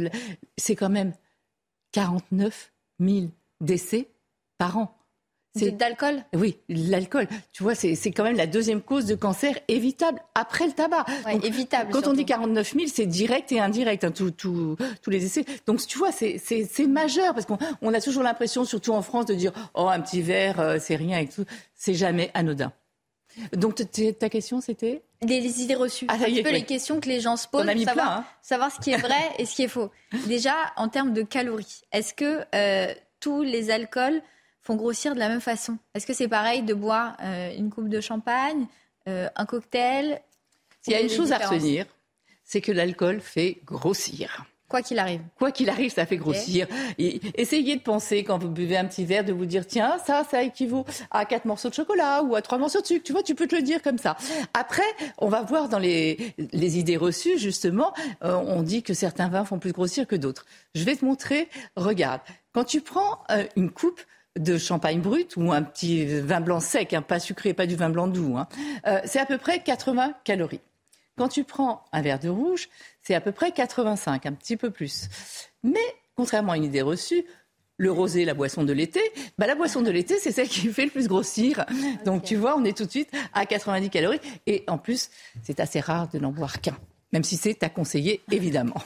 c'est 0.58 0.76
quand 0.76 0.90
même 0.90 1.14
49 1.92 2.72
000 3.00 3.26
décès 3.62 4.08
par 4.58 4.78
an. 4.78 4.96
C'est 5.56 5.72
D'alcool? 5.72 6.24
Oui, 6.36 6.58
l'alcool. 6.70 7.28
Tu 7.52 7.64
vois, 7.64 7.74
c'est 7.74 7.96
quand 8.12 8.24
même 8.24 8.38
la 8.38 8.46
deuxième 8.46 8.82
cause 8.82 9.06
de 9.08 9.16
cancer 9.16 9.58
évitable 9.68 10.22
après 10.36 10.68
le 10.68 10.74
tabac. 10.74 11.06
Ouais, 11.26 11.34
Donc, 11.34 11.44
évitable. 11.44 11.92
Quand 11.92 12.08
on 12.08 12.14
dit 12.14 12.24
49 12.24 12.74
000, 12.76 12.86
c'est 12.94 13.08
direct 13.08 13.52
et 13.52 13.60
indirect, 13.60 14.04
hein, 14.04 14.12
tout- 14.12 14.30
tout- 14.32 14.78
tous 15.02 15.10
les 15.10 15.26
essais. 15.26 15.46
Donc, 15.66 15.86
tu 15.86 15.98
vois, 15.98 16.12
c'est- 16.12 16.38
majeur 16.88 17.34
parce 17.34 17.46
qu'on 17.48 17.58
on 17.82 17.94
a 17.96 18.00
toujours 18.00 18.22
l'impression, 18.24 18.64
surtout 18.64 18.94
en 18.94 19.02
France, 19.02 19.26
de 19.26 19.34
dire 19.34 19.52
oh 19.74 19.88
un 19.88 20.00
petit 20.00 20.22
verre, 20.22 20.60
euh, 20.60 20.78
c'est 20.80 20.96
rien 20.96 21.18
et 21.18 21.28
tout. 21.28 21.46
C'est 21.76 21.96
jamais 21.96 22.30
anodin. 22.36 22.72
Donc, 23.54 23.82
ta 24.20 24.30
question, 24.30 24.62
c'était? 24.62 25.02
Les, 25.22 25.42
les 25.42 25.62
idées 25.62 25.76
reçues. 25.76 26.06
Ah, 26.08 26.14
un 26.14 26.18
petit 26.20 26.40
est, 26.40 26.44
peu 26.44 26.50
oui. 26.50 26.56
les 26.56 26.66
questions 26.66 27.00
que 27.00 27.10
les 27.10 27.20
gens 27.20 27.36
se 27.36 27.48
posent 27.48 27.66
pour 27.66 27.72
savoir, 27.72 27.94
plein, 27.94 28.18
hein. 28.18 28.26
savoir 28.42 28.72
ce 28.72 28.80
qui 28.80 28.92
est 28.92 28.98
vrai 28.98 29.32
et 29.38 29.46
ce 29.46 29.56
qui 29.56 29.64
est 29.64 29.68
faux. 29.68 29.92
Déjà, 30.28 30.54
en 30.78 30.88
termes 30.88 31.14
de 31.14 31.22
calories, 31.22 31.82
est-ce 31.92 32.14
que 32.14 32.44
euh, 32.56 32.94
tous 33.20 33.42
les 33.44 33.70
alcools 33.70 34.22
font 34.62 34.76
grossir 34.76 35.14
de 35.14 35.20
la 35.20 35.28
même 35.30 35.42
façon? 35.42 35.78
Est-ce 35.94 36.08
que 36.08 36.14
c'est 36.14 36.28
pareil 36.28 36.64
de 36.64 36.74
boire 36.74 37.18
euh, 37.22 37.54
une 37.56 37.70
coupe 37.70 37.90
de 37.90 38.02
champagne, 38.02 38.66
euh, 39.08 39.28
un 39.36 39.46
cocktail? 39.46 40.22
Il 40.88 40.94
y 40.94 40.96
a 40.96 41.02
une 41.02 41.10
chose 41.10 41.32
à 41.32 41.38
retenir, 41.38 41.86
c'est 42.46 42.62
que 42.62 42.72
l'alcool 42.72 43.20
fait 43.20 43.60
grossir. 43.66 44.46
Quoi 44.70 44.84
qu'il 44.84 45.00
arrive. 45.00 45.22
Quoi 45.40 45.52
qu'il 45.52 45.68
arrive, 45.70 45.92
ça 45.92 46.06
fait 46.06 46.18
grossir. 46.18 46.68
Et 47.00 47.20
essayez 47.34 47.76
de 47.76 47.82
penser, 47.82 48.24
quand 48.24 48.38
vous 48.38 48.50
buvez 48.50 48.78
un 48.78 48.86
petit 48.86 49.04
verre, 49.04 49.26
de 49.26 49.34
vous 49.34 49.48
dire, 49.48 49.66
tiens, 49.66 49.98
ça, 50.06 50.24
ça 50.30 50.44
équivaut 50.44 50.86
à 51.10 51.26
quatre 51.26 51.46
morceaux 51.46 51.70
de 51.70 51.74
chocolat 51.74 52.22
ou 52.22 52.36
à 52.36 52.44
trois 52.44 52.60
morceaux 52.60 52.80
de 52.80 52.86
sucre. 52.86 53.04
Tu 53.04 53.12
vois, 53.12 53.24
tu 53.24 53.34
peux 53.34 53.48
te 53.48 53.56
le 53.56 53.64
dire 53.64 53.82
comme 53.82 53.98
ça. 53.98 54.16
Après, 54.54 54.84
on 55.18 55.28
va 55.28 55.42
voir 55.42 55.70
dans 55.70 55.80
les, 55.80 56.36
les 56.54 56.78
idées 56.78 56.98
reçues, 56.98 57.40
justement, 57.40 57.94
euh, 58.24 58.36
on 58.36 58.62
dit 58.62 58.84
que 58.84 58.94
certains 58.94 59.28
vins 59.28 59.44
font 59.44 59.58
plus 59.58 59.72
grossir 59.72 60.06
que 60.06 60.16
d'autres. 60.16 60.46
Je 60.76 60.84
vais 60.84 60.96
te 60.96 61.04
montrer, 61.04 61.50
regarde, 61.76 62.22
quand 62.54 62.64
tu 62.64 62.82
prends 62.82 63.24
euh, 63.32 63.46
une 63.56 63.72
coupe 63.72 64.02
de 64.38 64.60
champagne 64.60 65.02
brut 65.02 65.36
ou 65.36 65.52
un 65.52 65.64
petit 65.64 66.06
vin 66.06 66.42
blanc 66.42 66.60
sec, 66.60 66.94
hein, 66.94 67.02
pas 67.02 67.20
sucré, 67.20 67.56
pas 67.56 67.66
du 67.66 67.76
vin 67.76 67.90
blanc 67.90 68.08
doux, 68.08 68.38
hein, 68.38 68.48
euh, 68.86 69.00
c'est 69.06 69.20
à 69.20 69.26
peu 69.26 69.40
près 69.40 69.64
80 69.64 70.14
calories. 70.24 70.62
Quand 71.18 71.28
tu 71.28 71.44
prends 71.44 71.84
un 71.92 72.02
verre 72.02 72.20
de 72.20 72.30
rouge, 72.30 72.70
c'est 73.10 73.16
à 73.16 73.22
peu 73.22 73.32
près 73.32 73.52
85, 73.52 74.28
un 74.28 74.34
petit 74.34 74.56
peu 74.56 74.70
plus. 74.70 75.10
Mais, 75.64 75.80
contrairement 76.16 76.52
à 76.52 76.58
une 76.58 76.66
idée 76.66 76.84
reçue, 76.84 77.26
le 77.78 77.92
rosé, 77.92 78.24
la 78.24 78.36
boisson 78.36 78.64
de 78.64 78.72
l'été, 78.72 79.02
bah, 79.40 79.48
la 79.48 79.56
boisson 79.56 79.82
de 79.82 79.90
l'été, 79.90 80.20
c'est 80.20 80.32
celle 80.32 80.48
qui 80.48 80.68
fait 80.68 80.86
le 80.86 80.92
plus 80.92 81.08
grossir. 81.08 81.66
Donc, 82.06 82.24
tu 82.24 82.36
vois, 82.36 82.56
on 82.56 82.64
est 82.66 82.78
tout 82.78 82.86
de 82.86 82.92
suite 82.92 83.10
à 83.34 83.48
90 83.48 83.90
calories. 83.90 84.20
Et 84.46 84.64
en 84.68 84.78
plus, 84.78 85.10
c'est 85.42 85.60
assez 85.60 85.80
rare 85.80 86.08
de 86.10 86.20
n'en 86.20 86.32
boire 86.32 86.62
qu'un. 86.62 86.78
Même 87.12 87.24
si 87.24 87.36
c'est 87.36 87.64
à 87.64 87.70
conseiller, 87.70 88.22
évidemment. 88.32 88.84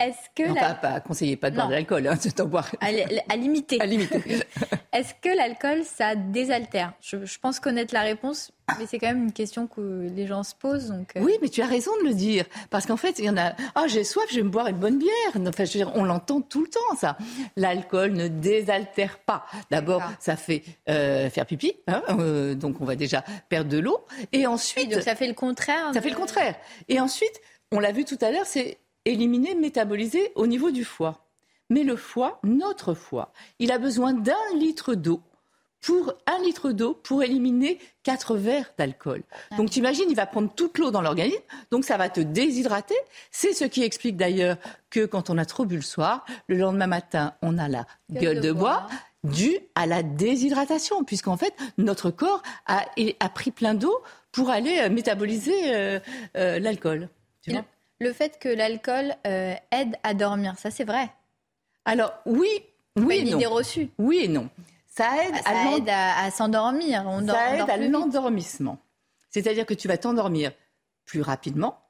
Est-ce 0.00 0.28
que 0.36 0.48
non, 0.48 0.54
la... 0.54 0.74
pas, 0.74 1.00
conseiller, 1.00 1.36
pas 1.36 1.50
de 1.50 1.56
boire 1.56 1.66
de 1.66 1.72
l'alcool, 1.72 2.06
hein, 2.06 2.14
c'est 2.20 2.40
boire. 2.42 2.70
À, 2.80 2.86
à, 2.86 3.36
limiter. 3.36 3.80
à 3.80 3.86
limiter. 3.86 4.22
Est-ce 4.92 5.12
que 5.20 5.36
l'alcool, 5.36 5.82
ça 5.84 6.14
désaltère? 6.14 6.92
Je, 7.00 7.16
pense 7.40 7.58
connaître 7.58 7.92
la 7.92 8.02
réponse, 8.02 8.52
mais 8.78 8.86
c'est 8.86 9.00
quand 9.00 9.08
même 9.08 9.24
une 9.24 9.32
question 9.32 9.66
que 9.66 10.08
les 10.14 10.28
gens 10.28 10.44
se 10.44 10.54
posent. 10.54 10.90
Donc... 10.90 11.16
Euh. 11.16 11.20
Oui, 11.20 11.32
mais 11.42 11.48
tu 11.48 11.62
as 11.62 11.66
raison 11.66 11.90
de 12.00 12.06
le 12.06 12.14
dire. 12.14 12.44
Parce 12.70 12.86
qu'en 12.86 12.96
fait, 12.96 13.18
il 13.18 13.24
y 13.24 13.30
en 13.30 13.36
a. 13.36 13.54
Ah, 13.74 13.86
j'ai 13.88 14.04
soif, 14.04 14.26
je 14.30 14.36
vais 14.36 14.44
me 14.44 14.50
boire 14.50 14.68
une 14.68 14.76
bonne 14.78 14.98
bière. 14.98 15.10
Enfin, 15.34 15.64
je 15.64 15.72
veux 15.72 15.84
dire, 15.84 15.92
on 15.96 16.04
l'entend 16.04 16.42
tout 16.42 16.62
le 16.62 16.68
temps, 16.68 16.96
ça. 16.96 17.18
L'alcool 17.56 18.12
ne 18.12 18.28
désaltère 18.28 19.18
pas. 19.18 19.46
D'abord, 19.72 20.02
ça 20.20 20.36
fait 20.36 20.62
euh, 20.88 21.28
faire 21.28 21.44
pipi. 21.44 21.74
Hein, 21.88 22.02
euh, 22.10 22.54
donc, 22.54 22.80
on 22.80 22.84
va 22.84 22.94
déjà 22.94 23.24
perdre 23.48 23.68
de 23.68 23.78
l'eau. 23.78 24.06
Et 24.30 24.46
ensuite. 24.46 24.92
donc, 24.92 25.02
ça 25.02 25.16
fait 25.16 25.26
le 25.26 25.34
contraire. 25.34 25.90
Ça 25.92 26.00
fait 26.00 26.10
le 26.10 26.16
contraire. 26.16 26.54
Et 26.88 27.00
ensuite, 27.00 27.40
on 27.72 27.80
l'a 27.80 27.90
vu 27.90 28.04
tout 28.04 28.18
à 28.20 28.30
l'heure, 28.30 28.46
c'est 28.46 28.78
éliminer, 29.08 29.54
métaboliser 29.54 30.32
au 30.34 30.46
niveau 30.46 30.70
du 30.70 30.84
foie. 30.84 31.24
Mais 31.70 31.84
le 31.84 31.96
foie, 31.96 32.40
notre 32.44 32.94
foie, 32.94 33.32
il 33.58 33.72
a 33.72 33.78
besoin 33.78 34.12
d'un 34.12 34.34
litre 34.54 34.94
d'eau 34.94 35.20
pour 35.80 36.12
un 36.26 36.42
litre 36.42 36.72
d'eau 36.72 36.94
pour 36.94 37.22
éliminer 37.22 37.78
quatre 38.02 38.36
verres 38.36 38.72
d'alcool. 38.78 39.22
Donc 39.56 39.70
tu 39.70 39.78
imagines, 39.78 40.06
il 40.08 40.16
va 40.16 40.26
prendre 40.26 40.52
toute 40.52 40.78
l'eau 40.78 40.90
dans 40.90 41.02
l'organisme, 41.02 41.42
donc 41.70 41.84
ça 41.84 41.96
va 41.96 42.08
te 42.08 42.20
déshydrater. 42.20 42.96
C'est 43.30 43.52
ce 43.52 43.64
qui 43.64 43.82
explique 43.82 44.16
d'ailleurs 44.16 44.56
que 44.90 45.06
quand 45.06 45.30
on 45.30 45.38
a 45.38 45.44
trop 45.44 45.66
bu 45.66 45.76
le 45.76 45.82
soir, 45.82 46.24
le 46.48 46.56
lendemain 46.56 46.88
matin, 46.88 47.34
on 47.42 47.58
a 47.58 47.68
la 47.68 47.86
gueule, 48.10 48.40
de, 48.40 48.50
bois. 48.50 48.88
due 49.22 49.58
à 49.74 49.86
la 49.86 50.02
déshydratation, 50.02 51.04
puisqu'en 51.04 51.36
fait, 51.36 51.54
notre 51.76 52.10
corps 52.10 52.42
a, 52.66 52.84
a 53.20 53.28
pris 53.28 53.52
plein 53.52 53.74
d'eau 53.74 54.02
pour 54.32 54.50
aller 54.50 54.78
euh, 54.80 54.90
métaboliser 54.90 55.74
euh, 55.74 56.00
euh, 56.36 56.58
l'alcool. 56.58 57.08
Le 58.00 58.12
fait 58.12 58.38
que 58.38 58.48
l'alcool 58.48 59.14
aide 59.24 59.96
à 60.02 60.14
dormir, 60.14 60.54
ça 60.58 60.70
c'est 60.70 60.84
vrai. 60.84 61.10
Alors 61.84 62.12
oui, 62.26 62.48
oui 62.96 63.20
une 63.20 63.28
idée 63.28 63.46
reçue. 63.46 63.90
Oui 63.98 64.20
et 64.24 64.28
non. 64.28 64.48
Ça 64.86 65.10
aide, 65.24 65.88
à, 65.88 66.30
s'endormir. 66.30 67.04
ça 67.26 67.56
aide 67.56 67.70
à 67.70 67.76
l'endormissement. 67.76 68.78
C'est-à-dire 69.30 69.64
que 69.64 69.74
tu 69.74 69.86
vas 69.86 69.96
t'endormir 69.96 70.52
plus 71.04 71.22
rapidement. 71.22 71.80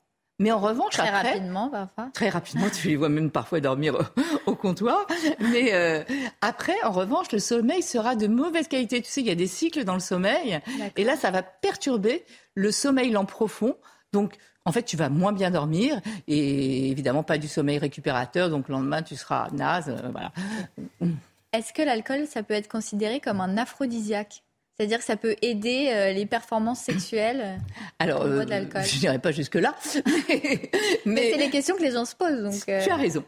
Mais 0.41 0.53
en 0.53 0.61
revanche, 0.61 0.93
très 0.93 1.11
rapidement 1.11 1.69
parfois. 1.69 2.11
Très 2.15 2.29
rapidement, 2.29 2.69
tu 2.71 2.89
les 2.89 2.97
vois 2.97 3.09
même 3.09 3.31
parfois 3.31 3.61
dormir 3.61 4.13
au, 4.47 4.55
comptoir. 4.55 5.05
Mais 5.41 5.75
euh, 5.75 6.05
après, 6.43 6.77
en 6.85 6.93
revanche, 6.93 7.33
le 7.33 7.41
sommeil 7.41 7.83
sera 7.83 8.15
de 8.15 8.29
mauvaise 8.29 8.69
qualité. 8.69 9.03
Tu 9.03 9.11
sais, 9.11 9.21
il 9.21 9.27
y 9.27 9.33
a 9.33 9.35
des 9.35 9.49
cycles 9.49 9.83
dans 9.83 9.95
le 9.95 10.01
sommeil, 10.01 10.61
et 10.97 11.03
là, 11.03 11.17
ça 11.17 11.33
va 11.33 11.43
perturber 11.43 12.25
le 12.55 12.71
sommeil 12.71 13.11
lent 13.11 13.25
profond. 13.25 13.77
Donc, 14.13 14.35
en 14.69 14.73
fait, 14.73 14.83
tu 14.83 14.97
vas 14.97 15.09
moins 15.09 15.33
bien 15.33 15.51
dormir 15.51 16.01
et 16.27 16.91
évidemment 16.91 17.23
pas 17.23 17.39
du 17.39 17.49
sommeil 17.49 17.79
récupérateur. 17.79 18.51
Donc, 18.51 18.69
le 18.69 18.75
lendemain, 18.75 19.03
tu 19.03 19.17
seras 19.17 19.49
naze. 19.53 19.89
Euh, 19.89 20.11
voilà. 20.13 20.31
Est-ce 21.53 21.73
que 21.73 21.81
l'alcool, 21.81 22.27
ça 22.27 22.43
peut 22.43 22.55
être 22.55 22.69
considéré 22.69 23.21
comme 23.21 23.41
un 23.41 23.57
aphrodisiaque? 23.57 24.43
C'est-à-dire 24.79 24.99
que 24.99 25.05
ça 25.05 25.17
peut 25.17 25.35
aider 25.43 25.89
euh, 25.91 26.13
les 26.13 26.25
performances 26.25 26.81
sexuelles 26.81 27.41
euh, 27.45 27.57
Alors, 27.99 28.23
euh, 28.23 28.45
je 28.45 29.01
n'irai 29.01 29.19
pas 29.19 29.33
jusque-là. 29.33 29.75
mais, 31.05 31.33
c'est 31.33 31.39
les 31.39 31.51
questions 31.51 31.75
que 31.77 31.83
les 31.83 31.91
gens 31.91 32.05
se 32.05 32.15
posent. 32.15 32.43
Donc, 32.45 32.65
Tu 32.65 32.91
as 32.91 32.97
raison. 32.97 33.25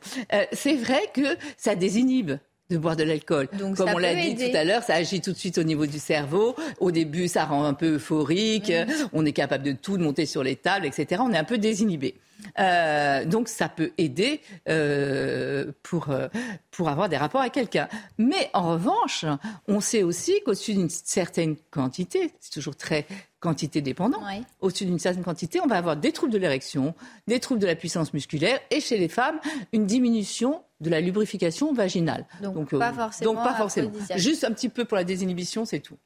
c'est 0.53 0.77
vrai 0.77 1.01
que 1.13 1.37
ça 1.57 1.75
désinhibe 1.75 2.33
de 2.71 2.79
boire 2.79 2.97
de 2.97 3.03
l'alcool. 3.03 3.49
Comme 3.77 3.91
on 3.95 3.99
l'a 3.99 4.15
dit 4.15 4.37
tout 4.37 4.57
à 4.57 4.65
l'heure, 4.65 4.83
ça 4.83 4.95
agit 4.95 5.21
tout 5.21 5.33
de 5.33 5.37
suite 5.37 5.59
au 5.59 5.63
niveau 5.63 5.87
du 5.87 5.99
cerveau. 5.99 6.55
Au 6.79 6.91
début, 6.91 7.29
ça 7.29 7.45
rend 7.45 7.65
un 7.65 7.75
peu 7.75 7.97
euphorique. 7.97 8.71
Mhm. 8.71 9.09
On 9.13 9.27
est 9.27 9.33
capable 9.33 9.65
de 9.65 9.73
tout, 9.73 9.99
de 9.99 10.03
monter 10.03 10.27
sur 10.27 10.43
les 10.43 10.57
tables, 10.57 10.87
etc. 10.87 11.21
On 11.25 11.33
est 11.33 11.39
un 11.39 11.45
peu 11.45 11.59
désinhibé. 11.59 12.15
Euh, 12.59 13.25
donc 13.25 13.49
ça 13.49 13.69
peut 13.69 13.93
aider 13.99 14.41
euh, 14.69 15.73
pour, 15.83 16.11
euh, 16.11 16.29
pour 16.71 16.89
avoir 16.89 17.09
des 17.09 17.17
rapports 17.17 17.41
avec 17.41 17.53
quelqu'un. 17.53 17.89
Mais 18.19 18.51
en 18.53 18.71
revanche, 18.71 19.25
on 19.69 19.81
sait 19.81 20.03
aussi 20.03 20.41
qu'au-dessus 20.45 20.75
d'une 20.75 20.91
certaine 20.91 21.57
quantité, 21.71 22.33
c'est 22.41 22.53
toujours 22.53 22.77
très 22.77 23.07
quantité 23.41 23.81
dépendant, 23.81 24.21
au-dessus 24.61 24.85
d'une 24.85 24.99
certaine 24.99 25.25
quantité, 25.25 25.61
on 25.63 25.67
va 25.67 25.79
avoir 25.79 25.97
des 25.97 26.13
troubles 26.13 26.33
de 26.33 26.39
l'érection, 26.39 26.95
des 27.27 27.41
troubles 27.41 27.61
de 27.61 27.67
la 27.67 27.75
puissance 27.75 28.13
musculaire 28.13 28.61
et 28.71 28.81
chez 28.81 28.99
les 28.99 29.09
femmes, 29.09 29.41
une 29.73 29.87
diminution 29.87 30.63
de 30.81 30.91
la 30.91 31.01
lubrification 31.01 31.73
vaginale. 31.73 32.27
Donc, 32.43 32.77
pas 32.77 32.93
forcément. 32.93 33.33
Donc 33.35 33.43
pas 33.43 33.55
forcément. 33.55 33.91
Juste 34.17 34.45
un 34.45 34.53
petit 34.53 34.69
peu 34.69 34.85
pour 34.85 34.97
la 34.97 35.05
désinhibition, 35.05 35.65
c'est 35.65 35.81
tout. 35.81 35.97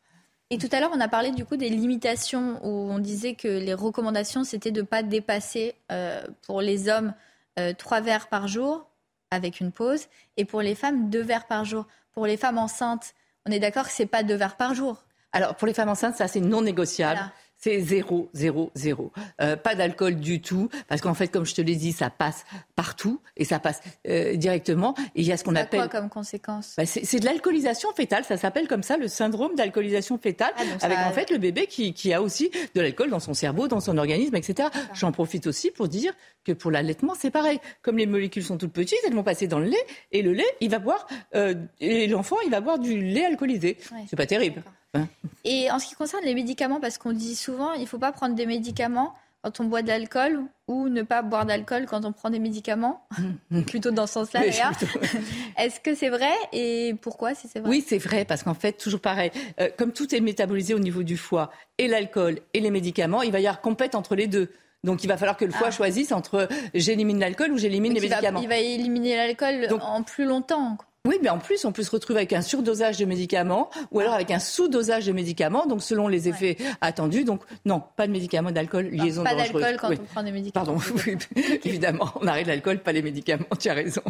Et 0.51 0.59
tout 0.59 0.69
à 0.73 0.81
l'heure, 0.81 0.91
on 0.95 1.01
a 1.01 1.09
parlé 1.09 1.31
du 1.31 1.45
coup 1.45 1.57
des 1.57 1.71
limitations 1.71 2.61
où 2.63 2.91
on 2.91 2.99
disait 2.99 3.35
que 3.35 3.49
les 3.49 3.75
recommandations, 3.75 4.45
c'était 4.45 4.71
de 4.71 4.83
ne 4.83 4.87
pas 4.87 5.03
dépasser 5.03 5.75
euh, 5.91 6.23
pour 6.43 6.61
les 6.61 6.89
hommes 6.89 7.15
euh, 7.59 7.73
trois 7.73 8.01
verres 8.01 8.29
par 8.29 8.47
jour 8.47 8.87
avec 9.31 9.61
une 9.61 9.73
pause 9.73 10.07
et 10.37 10.45
pour 10.45 10.61
les 10.61 10.75
femmes 10.75 11.11
deux 11.11 11.23
verres 11.23 11.47
par 11.47 11.65
jour. 11.65 11.87
Pour 12.13 12.27
les 12.27 12.37
femmes 12.37 12.59
enceintes, 12.59 13.15
on 13.47 13.51
est 13.51 13.59
d'accord 13.59 13.87
que 13.87 13.93
c'est 13.93 14.07
pas 14.07 14.23
deux 14.23 14.37
verres 14.37 14.57
par 14.57 14.75
jour. 14.75 15.05
Alors 15.33 15.57
pour 15.57 15.67
les 15.67 15.75
femmes 15.75 15.89
enceintes, 15.89 16.17
ça 16.17 16.29
c'est 16.29 16.41
non 16.41 16.63
négociable 16.63 17.21
c'est 17.65 17.81
zéro, 17.81 18.29
zéro, 18.35 18.71
zéro. 18.75 19.11
Euh, 19.41 19.57
pas 19.57 19.75
d'alcool 19.75 20.17
du 20.17 20.43
tout, 20.43 20.69
parce 20.87 21.01
qu'en 21.01 21.15
fait, 21.15 21.29
comme 21.29 21.47
je 21.47 21.55
te 21.55 21.63
l'ai 21.63 21.77
dit, 21.77 21.93
ça 21.93 22.11
passe 22.11 22.45
partout 22.77 23.23
et 23.39 23.47
ça 23.47 23.59
passe 23.59 23.81
euh, 24.07 24.37
directement. 24.37 24.95
Et 25.15 25.23
il 25.23 25.27
y 25.27 25.33
a 25.33 25.39
ce 25.39 25.45
qu'on 25.45 25.57
appelle. 25.57 25.81
quoi 25.81 25.89
comme 25.89 26.11
conséquence? 26.11 26.75
Bah, 26.77 26.85
C'est 26.85 27.21
de 27.21 27.25
l'alcoolisation 27.25 27.91
fétale. 27.95 28.25
Ça 28.25 28.37
s'appelle 28.37 28.69
comme 28.69 28.83
ça 28.83 28.99
le 28.99 29.09
syndrome 29.09 29.55
d'alcoolisation 29.55 30.19
fétale, 30.19 30.53
ah, 30.59 30.63
avec 30.83 30.99
en 30.99 31.13
fait 31.13 31.31
le 31.31 31.39
bébé 31.39 31.67
qui, 31.67 31.95
qui 31.95 32.13
a 32.13 32.21
aussi 32.21 32.51
de 32.75 32.83
l'alcool 32.83 33.09
dans 33.09 33.19
son 33.19 33.33
cerveau, 33.33 33.67
dans 33.67 33.81
son 33.81 33.97
organisme, 33.97 34.37
etc. 34.37 34.69
J'en 34.93 35.11
profite 35.11 35.47
aussi 35.47 35.71
pour 35.71 35.89
dire 35.89 36.13
que 36.45 36.53
pour 36.53 36.71
l'allaitement, 36.71 37.15
c'est 37.19 37.31
pareil. 37.31 37.61
Comme 37.81 37.97
les 37.97 38.07
molécules 38.07 38.45
sont 38.45 38.59
toutes 38.59 38.75
petites, 38.75 38.99
elles 39.07 39.15
vont 39.15 39.23
passer 39.23 39.47
dans 39.47 39.59
le 39.59 39.69
lait 39.69 39.87
et 40.13 40.21
le 40.21 40.35
lait, 40.35 40.45
il 40.61 40.69
va 40.69 40.81
boire 40.81 41.07
euh, 41.35 41.55
et 41.81 42.09
l'enfant, 42.09 42.37
il 42.45 42.51
va 42.51 42.61
boire 42.61 42.79
du 42.79 43.01
lait 43.01 43.25
alcoolisé. 43.25 43.79
C'est 44.07 44.17
pas 44.17 44.27
terrible. 44.27 44.63
Hein 44.93 45.09
Et 45.45 45.71
en 45.71 45.79
ce 45.79 45.87
qui 45.87 45.95
concerne 45.95 46.25
les 46.25 46.35
médicaments, 46.35 46.81
parce 46.81 46.99
qu'on 46.99 47.13
dit 47.13 47.37
souvent, 47.37 47.73
il 47.75 47.83
ne 47.83 47.87
faut 47.87 47.99
pas 47.99 48.13
prendre 48.13 48.35
des 48.35 48.47
médicaments 48.47 49.15
quand 49.45 49.61
on 49.61 49.65
boit 49.65 49.83
de 49.83 49.89
l'alcool 49.89 50.41
ou 50.69 50.89
ne 50.89 51.03
pas 51.03 51.21
boire 51.21 51.45
d'alcool 51.45 51.85
quand 51.85 52.07
on 52.07 52.13
prend 52.13 52.31
des 52.31 52.39
médicaments, 52.39 53.07
plutôt 53.67 53.91
dans 53.91 54.07
ce 54.07 54.15
sens-là 54.15 54.41
d'ailleurs. 54.41 54.73
Est-ce 55.59 55.81
que 55.81 55.95
c'est 55.95 56.09
vrai 56.09 56.33
et 56.53 56.95
pourquoi 57.03 57.35
si 57.35 57.47
c'est 57.47 57.61
vrai? 57.61 57.69
Oui, 57.69 57.85
c'est 57.87 57.99
vrai 57.99 58.25
parce 58.25 58.43
qu'en 58.43 58.55
fait, 58.55 58.73
toujours 58.73 59.01
pareil, 59.01 59.31
euh, 59.61 59.69
comme 59.77 59.93
tout 59.93 60.15
est 60.15 60.21
métabolisé 60.21 60.73
au 60.73 60.79
niveau 60.79 61.03
du 61.03 61.19
foie 61.19 61.51
et 61.77 61.89
l'alcool 61.89 62.39
et 62.55 62.61
les 62.61 62.71
médicaments, 62.71 63.23
il 63.23 63.33
va 63.33 63.41
y 63.41 63.47
avoir 63.47 63.61
compète 63.61 63.95
entre 63.95 64.15
les 64.15 64.27
deux. 64.27 64.51
Donc 64.83 65.05
il 65.05 65.09
va 65.09 65.17
falloir 65.17 65.37
que 65.37 65.45
le 65.45 65.53
foie 65.53 65.69
ah. 65.69 65.71
choisisse 65.71 66.13
entre 66.13 66.49
j'élimine 66.75 67.19
l'alcool 67.19 67.53
ou 67.53 67.59
j'élimine 67.59 67.95
les 67.95 68.01
médicaments. 68.01 68.41
il 68.41 68.49
va 68.49 68.59
éliminer 68.59 69.17
l'alcool 69.17 69.67
en 69.81 70.03
plus 70.03 70.25
longtemps. 70.25 70.79
Oui, 71.07 71.19
mais 71.23 71.29
en 71.29 71.39
plus, 71.39 71.67
on 71.67 71.73
peut 71.73 71.83
se 71.83 71.91
retrouver 71.91 72.21
avec 72.21 72.33
un 72.33 72.41
surdosage 72.41 72.97
de 72.97 73.05
médicaments 73.05 73.69
ou 73.91 74.01
alors 74.01 74.15
avec 74.15 74.31
un 74.31 74.39
sous-dosage 74.39 75.05
de 75.05 75.13
médicaments, 75.13 75.67
donc 75.67 75.83
selon 75.83 76.09
les 76.09 76.29
effets 76.29 76.57
attendus. 76.81 77.25
Donc, 77.25 77.43
non, 77.67 77.83
pas 77.97 78.07
de 78.07 78.13
médicaments, 78.13 78.51
d'alcool, 78.53 78.87
liaison 78.87 79.23
pas 79.23 79.35
dangereuse. 79.35 79.53
Pas 79.53 79.61
d'alcool 79.61 79.97
quand 79.97 80.03
on 80.03 80.07
prend 80.07 80.23
des 80.23 80.33
médicaments. 80.33 80.65
Pardon, 80.65 80.81
évidemment, 81.65 82.11
on 82.21 82.27
arrête 82.27 82.47
l'alcool, 82.47 82.79
pas 82.79 82.93
les 82.93 83.03
médicaments, 83.03 83.45
tu 83.59 83.69
as 83.69 83.75
raison. 83.75 84.01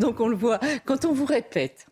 Donc, 0.00 0.18
on 0.18 0.26
le 0.26 0.34
voit, 0.34 0.58
quand 0.84 1.04
on 1.04 1.12
vous 1.12 1.26
répète 1.26 1.86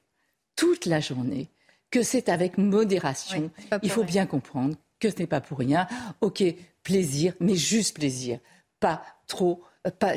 toute 0.57 0.87
la 0.87 0.99
journée 0.99 1.49
que 1.92 2.02
c'est 2.02 2.28
avec 2.28 2.59
modération, 2.59 3.52
il 3.85 3.90
faut 3.90 4.04
bien 4.04 4.26
comprendre 4.26 4.75
que 4.99 5.11
ce 5.11 5.16
n'est 5.19 5.28
pas 5.28 5.40
pour 5.40 5.59
rien. 5.59 5.87
Ok, 6.23 6.42
plaisir, 6.83 7.35
mais 7.38 7.54
juste 7.54 7.97
plaisir, 7.97 8.40
pas 8.80 9.02
trop 9.28 9.62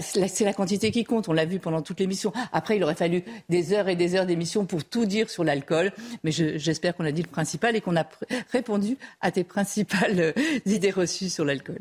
c'est 0.01 0.43
la 0.43 0.53
quantité 0.53 0.91
qui 0.91 1.03
compte, 1.03 1.29
on 1.29 1.33
l'a 1.33 1.45
vu 1.45 1.59
pendant 1.59 1.81
toute 1.81 1.99
l'émission. 1.99 2.33
Après, 2.51 2.77
il 2.77 2.83
aurait 2.83 2.95
fallu 2.95 3.23
des 3.49 3.73
heures 3.73 3.87
et 3.87 3.95
des 3.95 4.15
heures 4.15 4.25
d'émission 4.25 4.65
pour 4.65 4.83
tout 4.83 5.05
dire 5.05 5.29
sur 5.29 5.43
l'alcool, 5.43 5.91
mais 6.23 6.31
j'espère 6.31 6.95
qu'on 6.95 7.05
a 7.05 7.11
dit 7.11 7.21
le 7.21 7.29
principal 7.29 7.75
et 7.75 7.81
qu'on 7.81 7.95
a 7.95 8.05
répondu 8.51 8.97
à 9.21 9.31
tes 9.31 9.43
principales 9.43 10.19
euh, 10.19 10.33
idées 10.65 10.91
reçues 10.91 11.29
sur 11.29 11.45
l'alcool. 11.45 11.79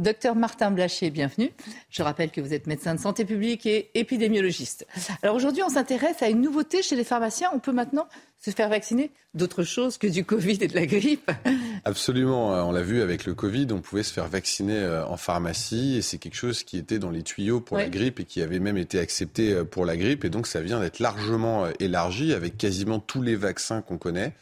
Docteur 0.00 0.34
Martin 0.34 0.70
Blacher, 0.70 1.08
bienvenue. 1.08 1.50
Je 1.88 2.02
rappelle 2.02 2.30
que 2.30 2.40
vous 2.42 2.52
êtes 2.52 2.66
médecin 2.66 2.94
de 2.94 3.00
santé 3.00 3.24
publique 3.24 3.64
et 3.64 3.90
épidémiologiste. 3.94 4.86
Alors 5.22 5.34
aujourd'hui, 5.34 5.62
on 5.62 5.70
s'intéresse 5.70 6.20
à 6.20 6.28
une 6.28 6.42
nouveauté 6.42 6.82
chez 6.82 6.94
les 6.94 7.04
pharmaciens. 7.04 7.48
On 7.54 7.58
peut 7.58 7.72
maintenant 7.72 8.06
se 8.38 8.50
faire 8.50 8.68
vacciner 8.68 9.12
d'autres 9.32 9.62
choses 9.62 9.96
que 9.96 10.06
du 10.06 10.24
Covid 10.24 10.58
et 10.60 10.68
de 10.68 10.74
la 10.74 10.84
grippe. 10.84 11.30
Absolument. 11.86 12.54
Euh, 12.54 12.62
on 12.62 12.72
l'a 12.72 12.82
vu 12.82 13.02
avec 13.02 13.26
le 13.26 13.34
Covid, 13.34 13.66
on 13.72 13.80
pouvait 13.80 14.02
se 14.02 14.12
faire 14.12 14.26
vacciner 14.26 14.78
euh, 14.78 15.04
en 15.06 15.18
pharmacie 15.18 15.96
et 15.96 16.02
c'est 16.02 16.16
quelque 16.16 16.36
chose 16.36 16.62
qui 16.62 16.78
était 16.78 16.98
dans 16.98 17.10
les 17.10 17.22
tuyaux 17.22 17.60
pour 17.60 17.76
la 17.76 17.90
grippe 17.90 18.20
et 18.20 18.24
qui 18.24 18.40
avait 18.40 18.58
même 18.58 18.78
été 18.78 18.98
accepté 18.98 19.52
euh, 19.52 19.64
pour 19.64 19.84
la 19.84 19.96
grippe. 19.96 20.24
Et 20.24 20.30
donc 20.30 20.46
ça 20.46 20.62
vient 20.62 20.80
d'être 20.80 20.98
largement 20.98 21.66
élargi 21.80 22.32
avec 22.32 22.56
quasiment 22.56 23.00
tous 23.00 23.20
les 23.20 23.36
vaccins 23.36 23.82
qu'on 23.82 23.98
connaît. 23.98 24.32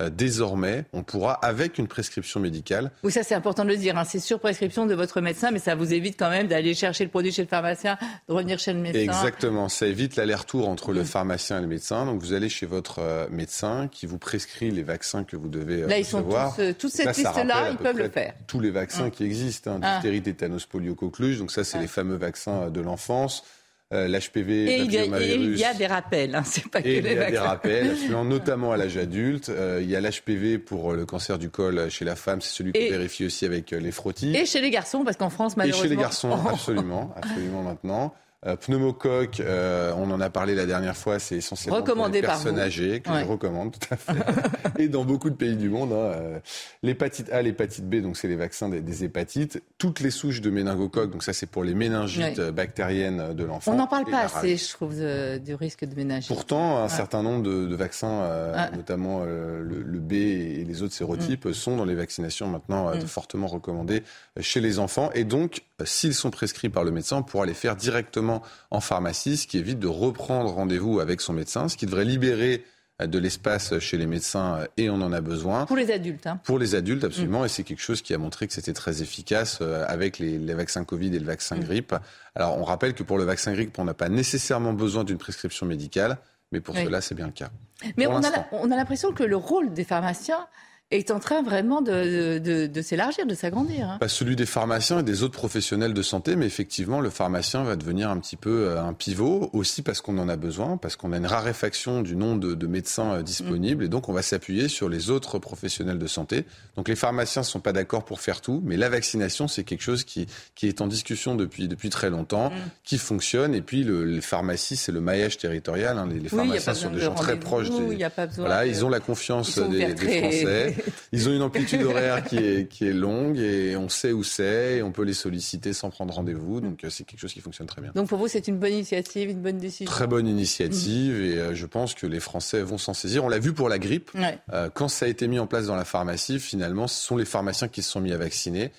Euh, 0.00 0.10
désormais, 0.10 0.84
on 0.92 1.02
pourra, 1.02 1.34
avec 1.34 1.78
une 1.78 1.86
prescription 1.86 2.40
médicale. 2.40 2.90
Oui, 3.02 3.12
ça 3.12 3.22
c'est 3.22 3.34
important 3.34 3.64
de 3.64 3.68
le 3.68 3.76
dire. 3.76 3.96
Hein. 3.98 4.04
C'est 4.04 4.18
sur 4.18 4.40
prescription 4.40 4.86
de 4.86 4.94
votre 4.94 5.20
médecin, 5.20 5.50
mais 5.50 5.58
ça 5.58 5.74
vous 5.74 5.92
évite 5.92 6.18
quand 6.18 6.30
même 6.30 6.48
d'aller 6.48 6.74
chercher 6.74 7.04
le 7.04 7.10
produit 7.10 7.32
chez 7.32 7.42
le 7.42 7.48
pharmacien, 7.48 7.98
de 8.28 8.34
revenir 8.34 8.58
chez 8.58 8.72
le 8.72 8.80
médecin. 8.80 9.00
Exactement. 9.00 9.68
Ça 9.68 9.86
évite 9.86 10.16
l'aller-retour 10.16 10.68
entre 10.68 10.92
le 10.92 11.04
pharmacien 11.04 11.58
et 11.58 11.60
le 11.60 11.66
médecin. 11.66 12.06
Donc 12.06 12.20
vous 12.20 12.32
allez 12.32 12.48
chez 12.48 12.66
votre 12.66 13.00
euh, 13.00 13.26
médecin 13.30 13.88
qui 13.88 14.06
vous 14.06 14.18
prescrit 14.18 14.70
les 14.70 14.82
vaccins 14.82 15.24
que 15.24 15.36
vous 15.36 15.48
devez 15.48 15.82
Là, 15.82 15.98
ils 15.98 16.04
sont 16.04 16.22
tous, 16.22 16.62
toute 16.78 16.92
cette 16.92 17.16
liste-là, 17.16 17.70
ils 17.70 17.76
peuvent 17.76 17.98
le 17.98 18.08
faire. 18.08 18.34
Tous 18.46 18.60
les 18.60 18.70
vaccins 18.70 19.04
hum. 19.04 19.10
qui 19.10 19.24
existent, 19.24 19.72
hein, 19.72 19.80
ah. 19.82 19.94
diphtérie, 19.96 20.22
tétanos, 20.22 20.66
poliocoqueluche. 20.66 21.38
Donc 21.38 21.50
ça, 21.50 21.64
c'est 21.64 21.78
ah. 21.78 21.82
les 21.82 21.86
fameux 21.86 22.16
vaccins 22.16 22.70
de 22.70 22.80
l'enfance. 22.80 23.44
L'HPV, 23.92 24.70
et 24.70 24.80
il, 24.82 24.92
y 24.92 25.64
a, 25.64 25.74
des 25.74 25.88
rappels, 25.88 26.32
hein, 26.36 26.44
c'est 26.44 26.68
pas 26.68 26.80
que 26.80 26.86
et 26.86 27.00
les 27.00 27.10
Il 27.10 27.16
y 27.16 27.18
a 27.18 27.30
des 27.32 27.38
rappels, 27.38 27.96
notamment 28.24 28.70
à 28.70 28.76
l'âge 28.76 28.96
adulte. 28.96 29.48
Euh, 29.48 29.80
il 29.82 29.90
y 29.90 29.96
a 29.96 30.00
l'HPV 30.00 30.58
pour 30.58 30.92
le 30.92 31.04
cancer 31.06 31.38
du 31.38 31.50
col 31.50 31.90
chez 31.90 32.04
la 32.04 32.14
femme, 32.14 32.40
c'est 32.40 32.54
celui 32.54 32.72
qu'on 32.72 32.78
vérifie 32.78 33.26
aussi 33.26 33.46
avec 33.46 33.72
euh, 33.72 33.80
les 33.80 33.90
frottis. 33.90 34.32
Et 34.36 34.46
chez 34.46 34.60
les 34.60 34.70
garçons, 34.70 35.02
parce 35.02 35.16
qu'en 35.16 35.28
France, 35.28 35.56
malheureusement. 35.56 35.84
Et 35.84 35.88
chez 35.88 35.92
les 35.92 36.00
garçons, 36.00 36.30
absolument, 36.48 37.12
absolument 37.16 37.64
maintenant. 37.64 38.14
Euh, 38.46 38.56
pneumocoque, 38.56 39.40
euh, 39.40 39.92
on 39.98 40.10
en 40.10 40.18
a 40.18 40.30
parlé 40.30 40.54
la 40.54 40.64
dernière 40.64 40.96
fois, 40.96 41.18
c'est 41.18 41.36
essentiellement 41.36 41.82
pour 41.82 42.08
les 42.08 42.22
personnes 42.22 42.58
âgées 42.58 43.00
que 43.00 43.10
je 43.10 43.24
recommande 43.26 43.72
tout 43.72 43.86
à 43.90 43.96
fait. 43.98 44.14
et 44.78 44.88
dans 44.88 45.04
beaucoup 45.04 45.28
de 45.28 45.34
pays 45.34 45.56
du 45.56 45.68
monde, 45.68 45.92
hein, 45.92 45.96
euh, 45.96 46.38
l'hépatite 46.82 47.30
A, 47.32 47.42
l'hépatite 47.42 47.86
B, 47.86 47.96
donc 47.96 48.16
c'est 48.16 48.28
les 48.28 48.36
vaccins 48.36 48.70
des, 48.70 49.04
hépatites, 49.04 49.62
toutes 49.76 50.00
les 50.00 50.10
souches 50.10 50.40
de 50.40 50.48
méningocoque, 50.48 51.10
donc 51.10 51.22
ça 51.22 51.34
c'est 51.34 51.44
pour 51.44 51.64
les 51.64 51.74
méningites 51.74 52.40
bactériennes 52.40 53.34
de 53.34 53.44
l'enfant. 53.44 53.72
On 53.72 53.76
n'en 53.76 53.86
parle 53.86 54.06
pas 54.06 54.20
assez, 54.20 54.56
je 54.56 54.70
trouve, 54.70 54.94
du 54.94 55.54
risque 55.54 55.84
de 55.84 55.94
méningite. 55.94 56.28
Pourtant, 56.28 56.78
un 56.78 56.88
certain 56.88 57.22
nombre 57.22 57.42
de, 57.42 57.74
vaccins, 57.74 58.26
notamment 58.74 59.22
le, 59.22 59.98
B 59.98 60.12
et 60.14 60.64
les 60.64 60.82
autres 60.82 60.94
sérotypes, 60.94 61.44
mm. 61.44 61.52
sont 61.52 61.76
dans 61.76 61.84
les 61.84 61.94
vaccinations 61.94 62.46
maintenant 62.46 62.94
mm. 62.94 63.00
fortement 63.02 63.48
recommandées 63.48 64.02
chez 64.40 64.62
les 64.62 64.78
enfants. 64.78 65.10
Et 65.14 65.24
donc, 65.24 65.60
s'ils 65.84 66.14
sont 66.14 66.30
prescrits 66.30 66.70
par 66.70 66.84
le 66.84 66.90
médecin, 66.90 67.18
on 67.18 67.22
pourra 67.22 67.44
les 67.44 67.52
faire 67.52 67.76
directement 67.76 68.29
en 68.70 68.80
pharmacie, 68.80 69.36
ce 69.36 69.46
qui 69.46 69.58
évite 69.58 69.78
de 69.78 69.88
reprendre 69.88 70.50
rendez-vous 70.50 71.00
avec 71.00 71.20
son 71.20 71.32
médecin, 71.32 71.68
ce 71.68 71.76
qui 71.76 71.86
devrait 71.86 72.04
libérer 72.04 72.64
euh, 73.00 73.06
de 73.06 73.18
l'espace 73.18 73.78
chez 73.78 73.96
les 73.96 74.06
médecins 74.06 74.58
euh, 74.58 74.66
et 74.76 74.90
on 74.90 75.00
en 75.00 75.12
a 75.12 75.20
besoin. 75.20 75.66
Pour 75.66 75.76
les 75.76 75.90
adultes. 75.90 76.26
Hein. 76.26 76.40
Pour 76.44 76.58
les 76.58 76.74
adultes, 76.74 77.04
absolument. 77.04 77.42
Mm. 77.42 77.46
Et 77.46 77.48
c'est 77.48 77.62
quelque 77.62 77.82
chose 77.82 78.02
qui 78.02 78.14
a 78.14 78.18
montré 78.18 78.46
que 78.46 78.52
c'était 78.52 78.72
très 78.72 79.02
efficace 79.02 79.58
euh, 79.60 79.84
avec 79.88 80.18
les, 80.18 80.38
vaccins 80.54 80.84
Covid 80.84 81.14
et 81.14 81.18
le 81.18 81.26
vaccin 81.26 81.56
mm. 81.56 81.60
grippe. 81.60 81.94
Alors 82.34 82.58
on 82.58 82.64
rappelle 82.64 82.94
que 82.94 83.02
pour 83.02 83.18
le 83.18 83.24
vaccin 83.24 83.52
grippe, 83.52 83.78
on 83.78 83.84
n'a 83.84 83.94
pas 83.94 84.08
nécessairement 84.08 84.72
besoin 84.72 85.04
d'une 85.04 85.18
prescription 85.18 85.66
médicale, 85.66 86.18
mais 86.52 86.60
pour 86.60 86.76
cela, 86.76 87.00
c'est 87.00 87.14
bien 87.14 87.26
le 87.26 87.32
cas. 87.32 87.50
Mais 87.96 88.06
on 88.06 88.22
a 88.22 88.76
l'impression 88.76 89.12
que 89.12 89.22
le 89.22 89.36
rôle 89.36 89.72
des 89.72 89.84
pharmaciens 89.84 90.46
est 90.90 91.12
en 91.12 91.20
train 91.20 91.42
vraiment 91.42 91.82
de, 91.82 92.38
de, 92.38 92.66
de 92.66 92.82
s'élargir, 92.82 93.24
de 93.24 93.34
s'agrandir. 93.34 93.88
Hein. 93.88 93.98
Pas 94.00 94.08
celui 94.08 94.34
des 94.34 94.46
pharmaciens 94.46 95.00
et 95.00 95.02
des 95.04 95.22
autres 95.22 95.36
professionnels 95.36 95.94
de 95.94 96.02
santé, 96.02 96.34
mais 96.34 96.46
effectivement, 96.46 97.00
le 97.00 97.10
pharmacien 97.10 97.62
va 97.62 97.76
devenir 97.76 98.10
un 98.10 98.18
petit 98.18 98.36
peu 98.36 98.66
euh, 98.66 98.82
un 98.82 98.92
pivot, 98.92 99.50
aussi 99.52 99.82
parce 99.82 100.00
qu'on 100.00 100.18
en 100.18 100.28
a 100.28 100.36
besoin, 100.36 100.76
parce 100.78 100.96
qu'on 100.96 101.12
a 101.12 101.18
une 101.18 101.26
raréfaction 101.26 102.02
du 102.02 102.16
nombre 102.16 102.40
de, 102.40 102.54
de 102.54 102.66
médecins 102.66 103.14
euh, 103.14 103.22
disponibles, 103.22 103.84
mm. 103.84 103.86
et 103.86 103.88
donc 103.88 104.08
on 104.08 104.12
va 104.12 104.22
s'appuyer 104.22 104.66
sur 104.66 104.88
les 104.88 105.10
autres 105.10 105.38
professionnels 105.38 105.98
de 105.98 106.06
santé. 106.08 106.44
Donc 106.76 106.88
les 106.88 106.96
pharmaciens 106.96 107.42
ne 107.42 107.46
sont 107.46 107.60
pas 107.60 107.72
d'accord 107.72 108.04
pour 108.04 108.20
faire 108.20 108.40
tout, 108.40 108.60
mais 108.64 108.76
la 108.76 108.88
vaccination, 108.88 109.46
c'est 109.46 109.62
quelque 109.62 109.82
chose 109.82 110.02
qui, 110.02 110.26
qui 110.56 110.66
est 110.66 110.80
en 110.80 110.88
discussion 110.88 111.36
depuis, 111.36 111.68
depuis 111.68 111.90
très 111.90 112.10
longtemps, 112.10 112.50
mm. 112.50 112.70
qui 112.82 112.98
fonctionne, 112.98 113.54
et 113.54 113.62
puis 113.62 113.84
le, 113.84 114.04
les 114.04 114.20
pharmacies, 114.20 114.74
c'est 114.74 114.92
le 114.92 115.00
maillage 115.00 115.38
territorial. 115.38 115.98
Hein. 115.98 116.08
Les, 116.10 116.18
les 116.18 116.28
pharmaciens 116.28 116.74
sont 116.74 116.90
des 116.90 117.00
gens 117.00 117.14
très 117.14 117.38
proches. 117.38 117.70
Des, 117.70 118.08
voilà, 118.36 118.66
ils 118.66 118.84
ont 118.84 118.88
la 118.88 118.98
confiance 118.98 119.56
des, 119.56 119.94
des 119.94 120.18
Français. 120.18 120.74
Ils 121.12 121.28
ont 121.28 121.32
une 121.32 121.42
amplitude 121.42 121.82
horaire 121.82 122.24
qui 122.24 122.36
est, 122.36 122.68
qui 122.68 122.86
est 122.86 122.92
longue 122.92 123.38
et 123.38 123.76
on 123.76 123.88
sait 123.88 124.12
où 124.12 124.22
c'est 124.22 124.78
et 124.78 124.82
on 124.82 124.92
peut 124.92 125.02
les 125.02 125.14
solliciter 125.14 125.72
sans 125.72 125.90
prendre 125.90 126.14
rendez-vous. 126.14 126.60
Donc 126.60 126.84
euh, 126.84 126.90
c'est 126.90 127.04
quelque 127.04 127.20
chose 127.20 127.32
qui 127.32 127.40
fonctionne 127.40 127.66
très 127.66 127.82
bien. 127.82 127.92
Donc 127.94 128.08
pour 128.08 128.18
vous, 128.18 128.28
c'est 128.28 128.48
une 128.48 128.58
bonne 128.58 128.72
initiative, 128.72 129.30
une 129.30 129.42
bonne 129.42 129.58
décision 129.58 129.90
Très 129.90 130.06
bonne 130.06 130.26
initiative 130.26 131.22
et 131.22 131.38
euh, 131.38 131.54
je 131.54 131.66
pense 131.66 131.94
que 131.94 132.06
les 132.06 132.20
Français 132.20 132.62
vont 132.62 132.78
s'en 132.78 132.94
saisir. 132.94 133.24
On 133.24 133.28
l'a 133.28 133.38
vu 133.38 133.52
pour 133.52 133.68
la 133.68 133.78
grippe. 133.78 134.10
Euh, 134.52 134.68
quand 134.72 134.88
ça 134.88 135.06
a 135.06 135.08
été 135.08 135.28
mis 135.28 135.38
en 135.38 135.46
place 135.46 135.66
dans 135.66 135.76
la 135.76 135.84
pharmacie, 135.84 136.38
finalement, 136.38 136.86
ce 136.86 137.02
sont 137.02 137.16
les 137.16 137.24
pharmaciens 137.24 137.68
qui 137.68 137.82
se 137.82 137.90
sont 137.90 138.00
mis 138.00 138.12
à 138.12 138.18
vacciner 138.18 138.70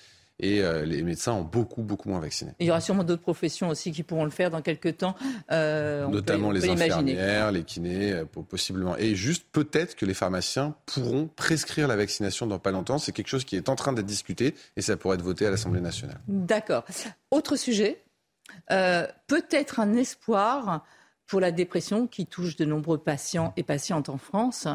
et 0.42 0.60
euh, 0.60 0.84
les 0.84 1.02
médecins 1.02 1.32
ont 1.32 1.42
beaucoup, 1.42 1.82
beaucoup 1.82 2.08
moins 2.08 2.18
vacciné. 2.18 2.50
Il 2.58 2.66
y 2.66 2.70
aura 2.70 2.80
sûrement 2.80 3.04
d'autres 3.04 3.22
professions 3.22 3.68
aussi 3.68 3.92
qui 3.92 4.02
pourront 4.02 4.24
le 4.24 4.30
faire 4.30 4.50
dans 4.50 4.60
quelques 4.60 4.98
temps. 4.98 5.14
Euh, 5.52 6.06
Notamment 6.08 6.50
les 6.50 6.68
infirmières, 6.68 7.52
les 7.52 7.62
kinés, 7.62 8.12
euh, 8.12 8.24
possiblement. 8.24 8.96
Et 8.98 9.14
juste 9.14 9.46
peut-être 9.52 9.94
que 9.94 10.04
les 10.04 10.14
pharmaciens 10.14 10.74
pourront 10.84 11.28
prescrire 11.28 11.86
la 11.86 11.96
vaccination 11.96 12.48
dans 12.48 12.58
pas 12.58 12.72
longtemps. 12.72 12.98
C'est 12.98 13.12
quelque 13.12 13.28
chose 13.28 13.44
qui 13.44 13.56
est 13.56 13.68
en 13.68 13.76
train 13.76 13.92
d'être 13.92 14.06
discuté 14.06 14.54
et 14.76 14.82
ça 14.82 14.96
pourrait 14.96 15.14
être 15.14 15.22
voté 15.22 15.46
à 15.46 15.50
l'Assemblée 15.50 15.80
nationale. 15.80 16.18
D'accord. 16.26 16.84
Autre 17.30 17.54
sujet, 17.54 18.02
peut-être 18.68 19.78
un 19.78 19.94
espoir 19.94 20.84
pour 21.32 21.40
la 21.40 21.50
dépression 21.50 22.06
qui 22.06 22.26
touche 22.26 22.56
de 22.56 22.66
nombreux 22.66 22.98
patients 22.98 23.54
et 23.56 23.62
patientes 23.62 24.10
en 24.10 24.18
France. 24.18 24.68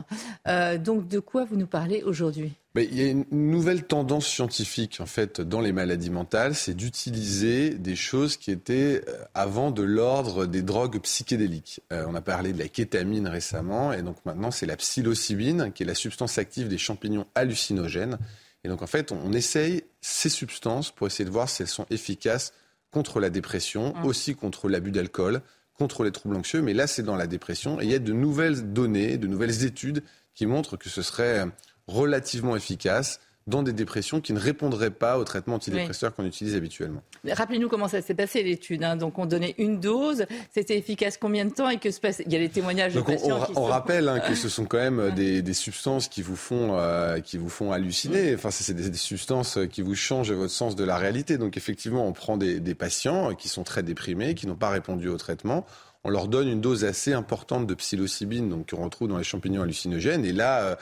donc 0.79 1.07
de 1.07 1.19
quoi 1.19 1.45
vous 1.45 1.55
nous 1.55 1.67
parlez 1.67 2.01
aujourd'hui? 2.01 2.53
Il 2.75 2.99
y 2.99 3.03
a 3.03 3.11
une 3.11 3.25
nouvelle 3.29 3.83
tendance 3.83 4.25
scientifique 4.25 4.97
en 4.99 5.05
fait 5.05 5.39
dans 5.39 5.61
les 5.61 5.71
maladies 5.71 6.09
mentales, 6.09 6.55
c'est 6.55 6.73
d'utiliser 6.73 7.75
des 7.75 7.95
choses 7.95 8.37
qui 8.37 8.49
étaient 8.49 9.03
euh, 9.07 9.23
avant 9.35 9.69
de 9.69 9.83
l'ordre 9.83 10.47
des 10.47 10.63
drogues 10.63 10.99
psychédéliques. 10.99 11.81
Euh, 11.93 12.05
on 12.07 12.15
a 12.15 12.21
parlé 12.21 12.53
de 12.53 12.57
la 12.57 12.67
kétamine 12.67 13.27
récemment, 13.27 13.93
et 13.93 14.01
donc 14.01 14.17
maintenant 14.25 14.49
c'est 14.49 14.65
la 14.65 14.77
psilocybine, 14.77 15.71
qui 15.73 15.83
est 15.83 15.85
la 15.85 15.93
substance 15.93 16.39
active 16.39 16.69
des 16.69 16.79
champignons 16.79 17.27
hallucinogènes. 17.35 18.17
Et 18.63 18.67
donc 18.67 18.81
en 18.81 18.87
fait, 18.87 19.11
on, 19.11 19.31
essaye 19.31 19.83
ces 20.01 20.29
substances 20.29 20.89
pour 20.89 21.05
essayer 21.05 21.25
de 21.25 21.31
voir 21.31 21.49
si 21.49 21.61
elles 21.61 21.67
sont 21.67 21.85
efficaces 21.91 22.51
contre 22.89 23.19
la 23.19 23.29
dépression, 23.29 23.93
mmh. 23.93 24.05
aussi 24.05 24.33
contre 24.33 24.69
l'abus 24.69 24.91
d'alcool, 24.91 25.41
contre 25.77 26.03
les 26.03 26.11
troubles 26.11 26.35
anxieux. 26.35 26.61
Mais 26.61 26.73
là, 26.73 26.87
c'est 26.87 27.03
dans 27.03 27.15
la 27.15 27.27
dépression, 27.27 27.79
et 27.79 27.85
il 27.85 27.91
y 27.91 27.95
a 27.95 27.99
de 27.99 28.13
nouvelles 28.13 28.73
données, 28.73 29.17
de 29.17 29.27
nouvelles 29.27 29.63
études 29.63 30.03
qui 30.33 30.45
montrent 30.45 30.77
que 30.77 30.89
ce 30.89 31.01
serait 31.01 31.45
relativement 31.87 32.55
efficace 32.55 33.19
dans 33.47 33.63
des 33.63 33.73
dépressions 33.73 34.21
qui 34.21 34.33
ne 34.33 34.39
répondraient 34.39 34.91
pas 34.91 35.17
aux 35.17 35.23
traitements 35.23 35.55
antidépresseurs 35.55 36.13
qu'on 36.13 36.25
utilise 36.25 36.55
habituellement. 36.55 37.01
Rappelez-nous 37.27 37.69
comment 37.69 37.87
ça 37.87 38.01
s'est 38.01 38.13
passé 38.13 38.43
l'étude. 38.43 38.83
Hein. 38.83 38.97
Donc 38.97 39.17
on 39.17 39.25
donnait 39.25 39.55
une 39.57 39.79
dose, 39.79 40.25
c'était 40.53 40.77
efficace 40.77 41.17
combien 41.17 41.45
de 41.45 41.51
temps 41.51 41.69
et 41.69 41.77
que 41.77 41.89
se 41.89 41.99
passe 41.99 42.21
Il 42.25 42.31
y 42.31 42.35
a 42.35 42.39
des 42.39 42.49
témoignages 42.49 42.93
de 42.93 43.01
patients. 43.01 43.39
On, 43.55 43.61
on 43.61 43.65
rappelle 43.65 44.09
hein, 44.09 44.19
que 44.19 44.35
ce 44.35 44.49
sont 44.49 44.65
quand 44.65 44.77
même 44.77 45.11
des, 45.15 45.53
substances 45.53 46.07
qui 46.07 46.21
vous 46.21 46.35
font 46.35 46.77
euh, 46.77 47.19
qui 47.19 47.37
vous 47.37 47.49
font 47.49 47.71
halluciner. 47.71 48.35
Enfin, 48.35 48.51
c'est 48.51 48.73
des, 48.73 48.93
substances 48.93 49.57
qui 49.71 49.81
vous 49.81 49.95
changent 49.95 50.31
votre 50.31 50.53
sens 50.53 50.75
de 50.75 50.83
la 50.83 50.97
réalité. 50.97 51.37
Donc 51.37 51.57
effectivement, 51.57 52.05
on 52.05 52.13
prend 52.13 52.37
des, 52.37 52.59
des 52.59 52.75
patients 52.75 53.33
qui 53.33 53.47
sont 53.47 53.63
très 53.63 53.81
déprimés, 53.81 54.35
qui 54.35 54.45
n'ont 54.45 54.55
pas 54.55 54.69
répondu 54.69 55.07
au 55.07 55.17
traitement 55.17 55.65
on 56.03 56.09
leur 56.09 56.29
donne 56.29 56.47
une 56.47 56.61
dose 56.61 56.85
assez 56.85 57.11
importante 57.11 57.67
de 57.67 57.73
psilocybine, 57.73 58.49
donc 58.49 58.69
qu'on 58.69 58.83
retrouve 58.83 59.09
dans 59.09 59.17
les 59.17 59.25
champignons 59.25 59.63
hallucinogènes. 59.63 60.23
Et 60.23 60.31
là, 60.31 60.61
euh, 60.61 60.75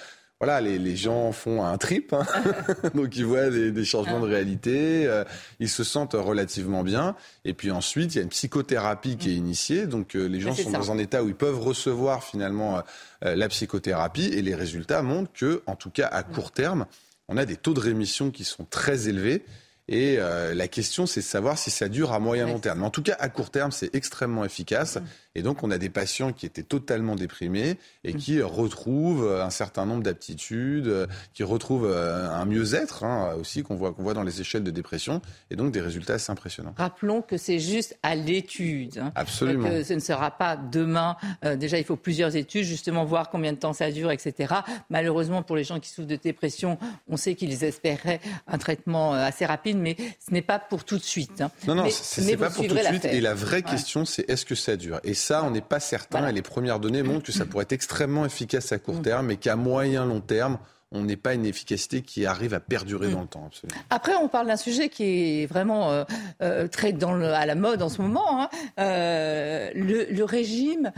voilà, 0.45 0.62
les, 0.62 0.95
gens 0.95 1.31
font 1.31 1.63
un 1.65 1.75
trip, 1.79 2.13
hein. 2.13 2.23
donc 2.93 3.17
ils 3.17 3.25
voient 3.25 3.49
des, 3.49 3.84
changements 3.84 4.19
de 4.19 4.27
réalité, 4.27 5.08
euh, 5.08 5.23
ils 5.60 5.69
se 5.69 5.84
sentent 5.84 6.13
relativement 6.13 6.84
bien. 6.84 7.15
Et 7.45 7.55
puis 7.55 7.71
ensuite, 7.71 8.13
il 8.13 8.17
y 8.17 8.19
a 8.19 8.23
une 8.23 8.29
psychothérapie 8.29 9.17
qui 9.17 9.31
est 9.31 9.34
initiée, 9.34 9.88
donc 9.88 10.15
euh, 10.15 10.27
les 10.27 10.39
gens 10.39 10.53
sont 10.53 10.69
dans 10.69 10.91
un 10.91 10.99
état 10.99 11.23
où 11.23 11.29
ils 11.29 11.36
peuvent 11.36 11.60
recevoir 11.60 12.23
finalement 12.23 12.84
euh, 13.23 13.36
la 13.36 13.49
psychothérapie, 13.49 14.25
et 14.25 14.43
les 14.43 14.53
résultats 14.53 15.01
montrent 15.01 15.34
que, 15.34 15.63
en 15.65 15.75
tout 15.75 15.89
cas 15.89 16.08
à 16.12 16.21
court 16.21 16.51
terme, 16.51 16.86
on 17.27 17.38
a 17.38 17.45
des 17.45 17.55
taux 17.55 17.73
de 17.73 17.79
rémission 17.79 18.29
qui 18.29 18.43
sont 18.43 18.65
très 18.65 19.10
élevés. 19.10 19.43
Et 19.88 20.17
la 20.17 20.67
question, 20.67 21.05
c'est 21.05 21.19
de 21.19 21.25
savoir 21.25 21.60
si 21.60 21.69
ça 21.69 21.89
dure 21.89 22.12
à 22.12 22.19
moyen 22.19 22.47
long 22.47 22.58
terme. 22.58 22.79
Mais 22.79 22.86
en 22.86 22.89
tout 22.89 23.03
cas, 23.03 23.15
à 23.19 23.29
court 23.29 23.51
terme, 23.51 23.71
c'est 23.71 23.93
extrêmement 23.93 24.43
efficace. 24.43 24.97
Et 25.35 25.41
donc, 25.41 25.63
on 25.63 25.71
a 25.71 25.77
des 25.77 25.89
patients 25.89 26.33
qui 26.33 26.45
étaient 26.45 26.63
totalement 26.63 27.15
déprimés 27.15 27.77
et 28.03 28.13
mmh. 28.13 28.17
qui 28.17 28.41
retrouvent 28.41 29.29
un 29.29 29.49
certain 29.49 29.85
nombre 29.85 30.03
d'aptitudes, 30.03 31.07
qui 31.33 31.43
retrouvent 31.43 31.85
euh, 31.85 32.29
un 32.29 32.45
mieux-être 32.45 33.03
hein, 33.03 33.33
aussi 33.39 33.63
qu'on 33.63 33.75
voit, 33.75 33.93
qu'on 33.93 34.03
voit 34.03 34.13
dans 34.13 34.23
les 34.23 34.41
échelles 34.41 34.63
de 34.63 34.71
dépression, 34.71 35.21
et 35.51 35.55
donc 35.55 35.71
des 35.71 35.81
résultats 35.81 36.13
assez 36.13 36.31
impressionnants. 36.31 36.73
Rappelons 36.77 37.21
que 37.21 37.37
c'est 37.37 37.59
juste 37.59 37.97
à 38.03 38.15
l'étude. 38.15 38.99
Hein. 38.99 39.11
Absolument. 39.15 39.69
Que 39.69 39.83
ce 39.83 39.93
ne 39.93 39.99
sera 39.99 40.31
pas 40.31 40.55
demain. 40.55 41.17
Euh, 41.43 41.55
déjà, 41.55 41.77
il 41.77 41.83
faut 41.83 41.95
plusieurs 41.95 42.35
études, 42.35 42.63
justement, 42.63 43.05
voir 43.05 43.29
combien 43.29 43.53
de 43.53 43.57
temps 43.57 43.73
ça 43.73 43.91
dure, 43.91 44.11
etc. 44.11 44.53
Malheureusement, 44.89 45.43
pour 45.43 45.55
les 45.55 45.63
gens 45.63 45.79
qui 45.79 45.89
souffrent 45.89 46.07
de 46.07 46.15
dépression, 46.15 46.77
on 47.07 47.17
sait 47.17 47.35
qu'ils 47.35 47.63
espéraient 47.63 48.21
un 48.47 48.57
traitement 48.57 49.13
euh, 49.13 49.25
assez 49.25 49.45
rapide, 49.45 49.77
mais 49.77 49.95
ce 50.25 50.33
n'est 50.33 50.41
pas 50.41 50.59
pour 50.59 50.83
tout 50.83 50.97
de 50.97 51.03
suite. 51.03 51.41
Hein. 51.41 51.51
Non, 51.67 51.75
non, 51.75 51.89
ce 51.89 52.21
n'est 52.21 52.37
pas 52.37 52.49
pour 52.49 52.67
tout 52.67 52.75
de 52.75 52.79
suite. 52.79 53.05
Et 53.05 53.21
la 53.21 53.33
vraie 53.33 53.63
question, 53.63 54.05
c'est 54.05 54.29
est-ce 54.29 54.45
que 54.45 54.55
ça 54.55 54.75
dure? 54.75 54.99
Ça, 55.25 55.43
on 55.43 55.51
n'est 55.51 55.61
pas 55.61 55.79
certain. 55.79 56.27
Et 56.27 56.31
les 56.31 56.41
premières 56.41 56.79
données 56.79 57.03
montrent 57.03 57.25
que 57.25 57.31
ça 57.31 57.45
pourrait 57.49 57.63
être 57.63 57.73
extrêmement 57.73 58.25
efficace 58.25 58.71
à 58.71 58.77
court 58.77 58.95
mm. 58.95 59.01
terme 59.01 59.31
et 59.31 59.38
qu'à 59.38 59.55
moyen 59.55 60.05
long 60.05 60.21
terme, 60.21 60.57
on 60.91 61.01
n'est 61.01 61.17
pas 61.17 61.33
une 61.33 61.45
efficacité 61.45 62.01
qui 62.01 62.25
arrive 62.25 62.53
à 62.53 62.59
perdurer 62.59 63.07
mm. 63.07 63.11
dans 63.11 63.21
le 63.21 63.27
temps. 63.27 63.43
Absolument. 63.47 63.79
Après, 63.89 64.15
on 64.15 64.27
parle 64.27 64.47
d'un 64.47 64.55
sujet 64.55 64.89
qui 64.89 65.03
est 65.41 65.45
vraiment 65.47 65.91
euh, 65.91 66.03
euh, 66.41 66.67
très 66.67 66.93
dans 66.93 67.19
à 67.19 67.45
la 67.45 67.55
mode 67.55 67.81
en 67.81 67.89
ce 67.89 68.01
moment, 68.01 68.43
hein. 68.43 68.49
euh, 68.79 69.71
le, 69.73 70.23
régime 70.23 70.91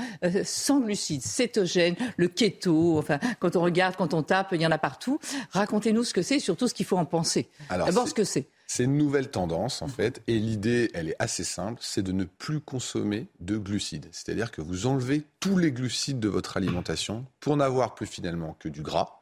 sans 0.43 0.79
glucides, 0.79 1.21
cétogène, 1.21 1.95
le 2.17 2.27
keto. 2.27 2.97
Enfin, 2.97 3.19
quand 3.39 3.55
on 3.55 3.61
regarde, 3.61 3.95
quand 3.95 4.13
on 4.13 4.23
tape, 4.23 4.49
il 4.51 4.61
y 4.61 4.67
en 4.67 4.71
a 4.71 4.77
partout. 4.77 5.19
Racontez-nous 5.51 6.03
ce 6.03 6.13
que 6.13 6.21
c'est, 6.21 6.39
surtout 6.39 6.67
ce 6.67 6.73
qu'il 6.73 6.85
faut 6.85 6.97
en 6.97 7.05
penser. 7.05 7.47
D'abord, 7.69 8.07
ce 8.07 8.13
que 8.13 8.23
c'est. 8.23 8.47
C'est 8.69 8.83
une 8.83 8.97
nouvelle 8.97 9.31
tendance 9.31 9.81
en 9.81 9.87
fait, 9.87 10.21
et 10.27 10.37
l'idée, 10.37 10.91
elle 10.93 11.09
est 11.09 11.15
assez 11.19 11.45
simple, 11.45 11.79
c'est 11.81 12.03
de 12.03 12.11
ne 12.11 12.25
plus 12.25 12.59
consommer 12.59 13.27
de 13.39 13.57
glucides. 13.57 14.07
C'est-à-dire 14.11 14.51
que 14.51 14.61
vous 14.61 14.87
enlevez 14.87 15.23
tous 15.39 15.57
les 15.57 15.71
glucides 15.71 16.19
de 16.19 16.27
votre 16.27 16.57
alimentation 16.57 17.25
pour 17.39 17.55
n'avoir 17.55 17.95
plus 17.95 18.07
finalement 18.07 18.57
que 18.59 18.67
du 18.67 18.81
gras 18.81 19.21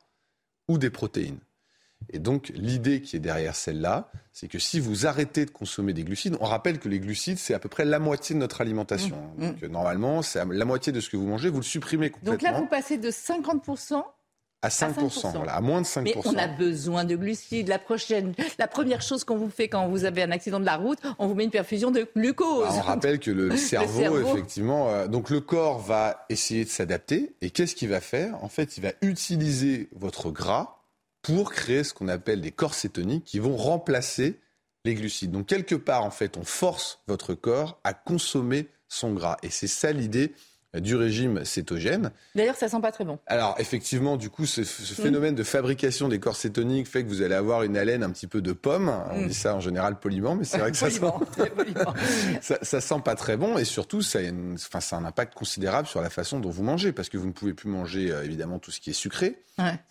ou 0.68 0.80
des 0.80 0.90
protéines. 0.90 1.40
Et 2.10 2.20
donc 2.20 2.52
l'idée 2.56 3.02
qui 3.02 3.16
est 3.16 3.20
derrière 3.20 3.56
celle-là, 3.56 4.12
c'est 4.32 4.48
que 4.48 4.60
si 4.60 4.80
vous 4.80 5.06
arrêtez 5.06 5.46
de 5.46 5.52
consommer 5.52 5.94
des 5.94 6.04
glucides, 6.04 6.38
on 6.40 6.46
rappelle 6.46 6.80
que 6.80 6.90
les 6.90 7.00
glucides, 7.00 7.38
c'est 7.38 7.54
à 7.54 7.60
peu 7.60 7.70
près 7.70 7.86
la 7.86 8.00
moitié 8.00 8.36
de 8.36 8.40
notre 8.40 8.62
alimentation. 8.62 9.16
Mmh. 9.38 9.46
Donc 9.46 9.62
normalement, 9.64 10.22
c'est 10.22 10.44
la 10.44 10.66
moitié 10.66 10.92
de 10.92 11.00
ce 11.00 11.10
que 11.10 11.18
vous 11.18 11.28
mangez, 11.28 11.50
vous 11.50 11.60
le 11.60 11.64
supprimez 11.64 12.10
complètement. 12.10 12.34
Donc 12.34 12.42
là, 12.42 12.60
vous 12.60 12.68
passez 12.68 12.98
de 12.98 13.10
50% 13.10 14.04
à 14.66 14.70
5%, 14.70 15.48
à, 15.48 15.62
moins 15.62 15.82
de 15.82 15.86
5%. 15.86 16.02
Mais 16.02 16.16
on 16.26 16.36
a 16.38 16.48
besoin 16.48 17.04
de 17.04 17.16
glucides. 17.16 17.68
La, 17.68 17.80
prochaine, 17.80 18.34
la 18.58 18.68
première 18.68 19.02
chose 19.02 19.24
qu'on 19.24 19.38
vous 19.38 19.50
fait 19.50 19.68
quand 19.68 19.88
vous 19.88 20.06
avez 20.06 20.24
un 20.24 20.32
accident 20.32 20.60
de 20.60 20.66
la 20.66 20.78
route, 20.78 21.00
on 21.20 21.28
vous 21.28 21.36
met 21.36 21.44
une 21.44 21.52
perfusion 21.52 21.92
de 21.92 22.08
glucose. 22.16 22.68
Bah, 22.68 22.76
on 22.78 22.82
rappelle 22.82 23.20
que 23.20 23.32
le 23.32 23.56
cerveau, 23.58 24.20
effectivement, 24.20 24.90
euh, 24.90 25.08
donc 25.08 25.30
le 25.30 25.40
corps 25.40 25.80
va 25.80 26.26
essayer 26.30 26.66
de 26.66 26.70
s'adapter. 26.70 27.36
Et 27.42 27.52
qu'est-ce 27.52 27.76
qu'il 27.76 27.90
va 27.90 28.02
faire? 28.02 28.44
En 28.44 28.50
fait, 28.50 28.78
il 28.78 28.82
va 28.84 28.92
utiliser 29.02 29.90
votre 29.96 30.32
gras 30.32 30.80
pour 31.22 31.52
créer 31.52 31.84
ce 31.84 31.94
qu'on 31.94 32.08
appelle 32.08 32.42
des 32.42 32.52
corps 32.52 32.74
cétoniques 32.74 33.24
qui 33.24 33.40
vont 33.40 33.58
remplacer 33.58 34.40
les 34.84 34.96
glucides. 34.96 35.32
Donc 35.32 35.48
quelque 35.48 35.76
part, 35.76 36.04
en 36.04 36.12
fait, 36.12 36.38
on 36.38 36.44
force 36.44 37.00
votre 37.08 37.34
corps 37.34 37.80
à 37.84 37.94
consommer 37.94 38.68
son 38.88 39.14
gras. 39.14 39.38
Et 39.44 39.50
c'est 39.50 39.68
ça 39.68 39.92
l'idée 39.92 40.34
du 40.80 40.96
régime 40.96 41.44
cétogène. 41.46 42.12
D'ailleurs, 42.36 42.56
ça 42.56 42.68
sent 42.68 42.82
pas 42.82 42.92
très 42.92 43.06
bon. 43.06 43.20
Alors, 43.28 43.56
effectivement, 43.60 44.18
du 44.18 44.30
coup, 44.30 44.46
ce, 44.46 44.62
mm. 44.62 44.66
phénomène 44.66 45.36
de 45.36 45.44
fabrication 45.44 46.08
des 46.08 46.20
corps 46.20 46.36
cétoniques 46.36 46.88
fait 46.88 47.04
que 47.04 47.10
vous 47.10 47.22
allez 47.22 47.36
avoir 47.36 47.64
une 47.64 47.78
haleine 47.78 48.04
un 48.04 48.10
petit 48.10 48.28
peu 48.28 48.42
de 48.42 48.54
pomme. 48.54 48.92
On 49.12 49.22
mm. 49.22 49.28
dit 49.28 49.34
ça 49.34 49.56
en 49.56 49.60
général 49.60 50.00
poliment, 50.00 50.36
mais 50.36 50.46
c'est 50.46 50.58
vrai 50.58 50.72
que 50.72 50.78
ça 50.78 50.90
sent... 50.90 51.02
ça, 52.62 52.82
sent 52.82 53.02
pas 53.04 53.16
très 53.16 53.38
bon 53.38 53.58
et 53.58 53.66
surtout, 53.66 54.02
ça 54.02 54.20
a, 54.20 54.22
enfin, 54.54 54.80
ça 54.80 54.96
a 54.96 55.00
un 55.00 55.06
impact 55.06 55.34
considérable 55.34 55.88
sur 55.88 56.02
la 56.02 56.10
façon 56.10 56.40
dont 56.40 56.50
vous 56.50 56.64
mangez 56.64 56.92
parce 56.92 57.10
que 57.10 57.18
vous 57.18 57.28
ne 57.28 57.32
pouvez 57.32 57.54
plus 57.54 57.70
manger, 57.70 58.12
euh, 58.12 58.24
évidemment, 58.24 58.60
tout 58.60 58.72
ce 58.72 58.80
qui 58.80 58.90
est 58.92 58.94
sucré. 58.94 59.38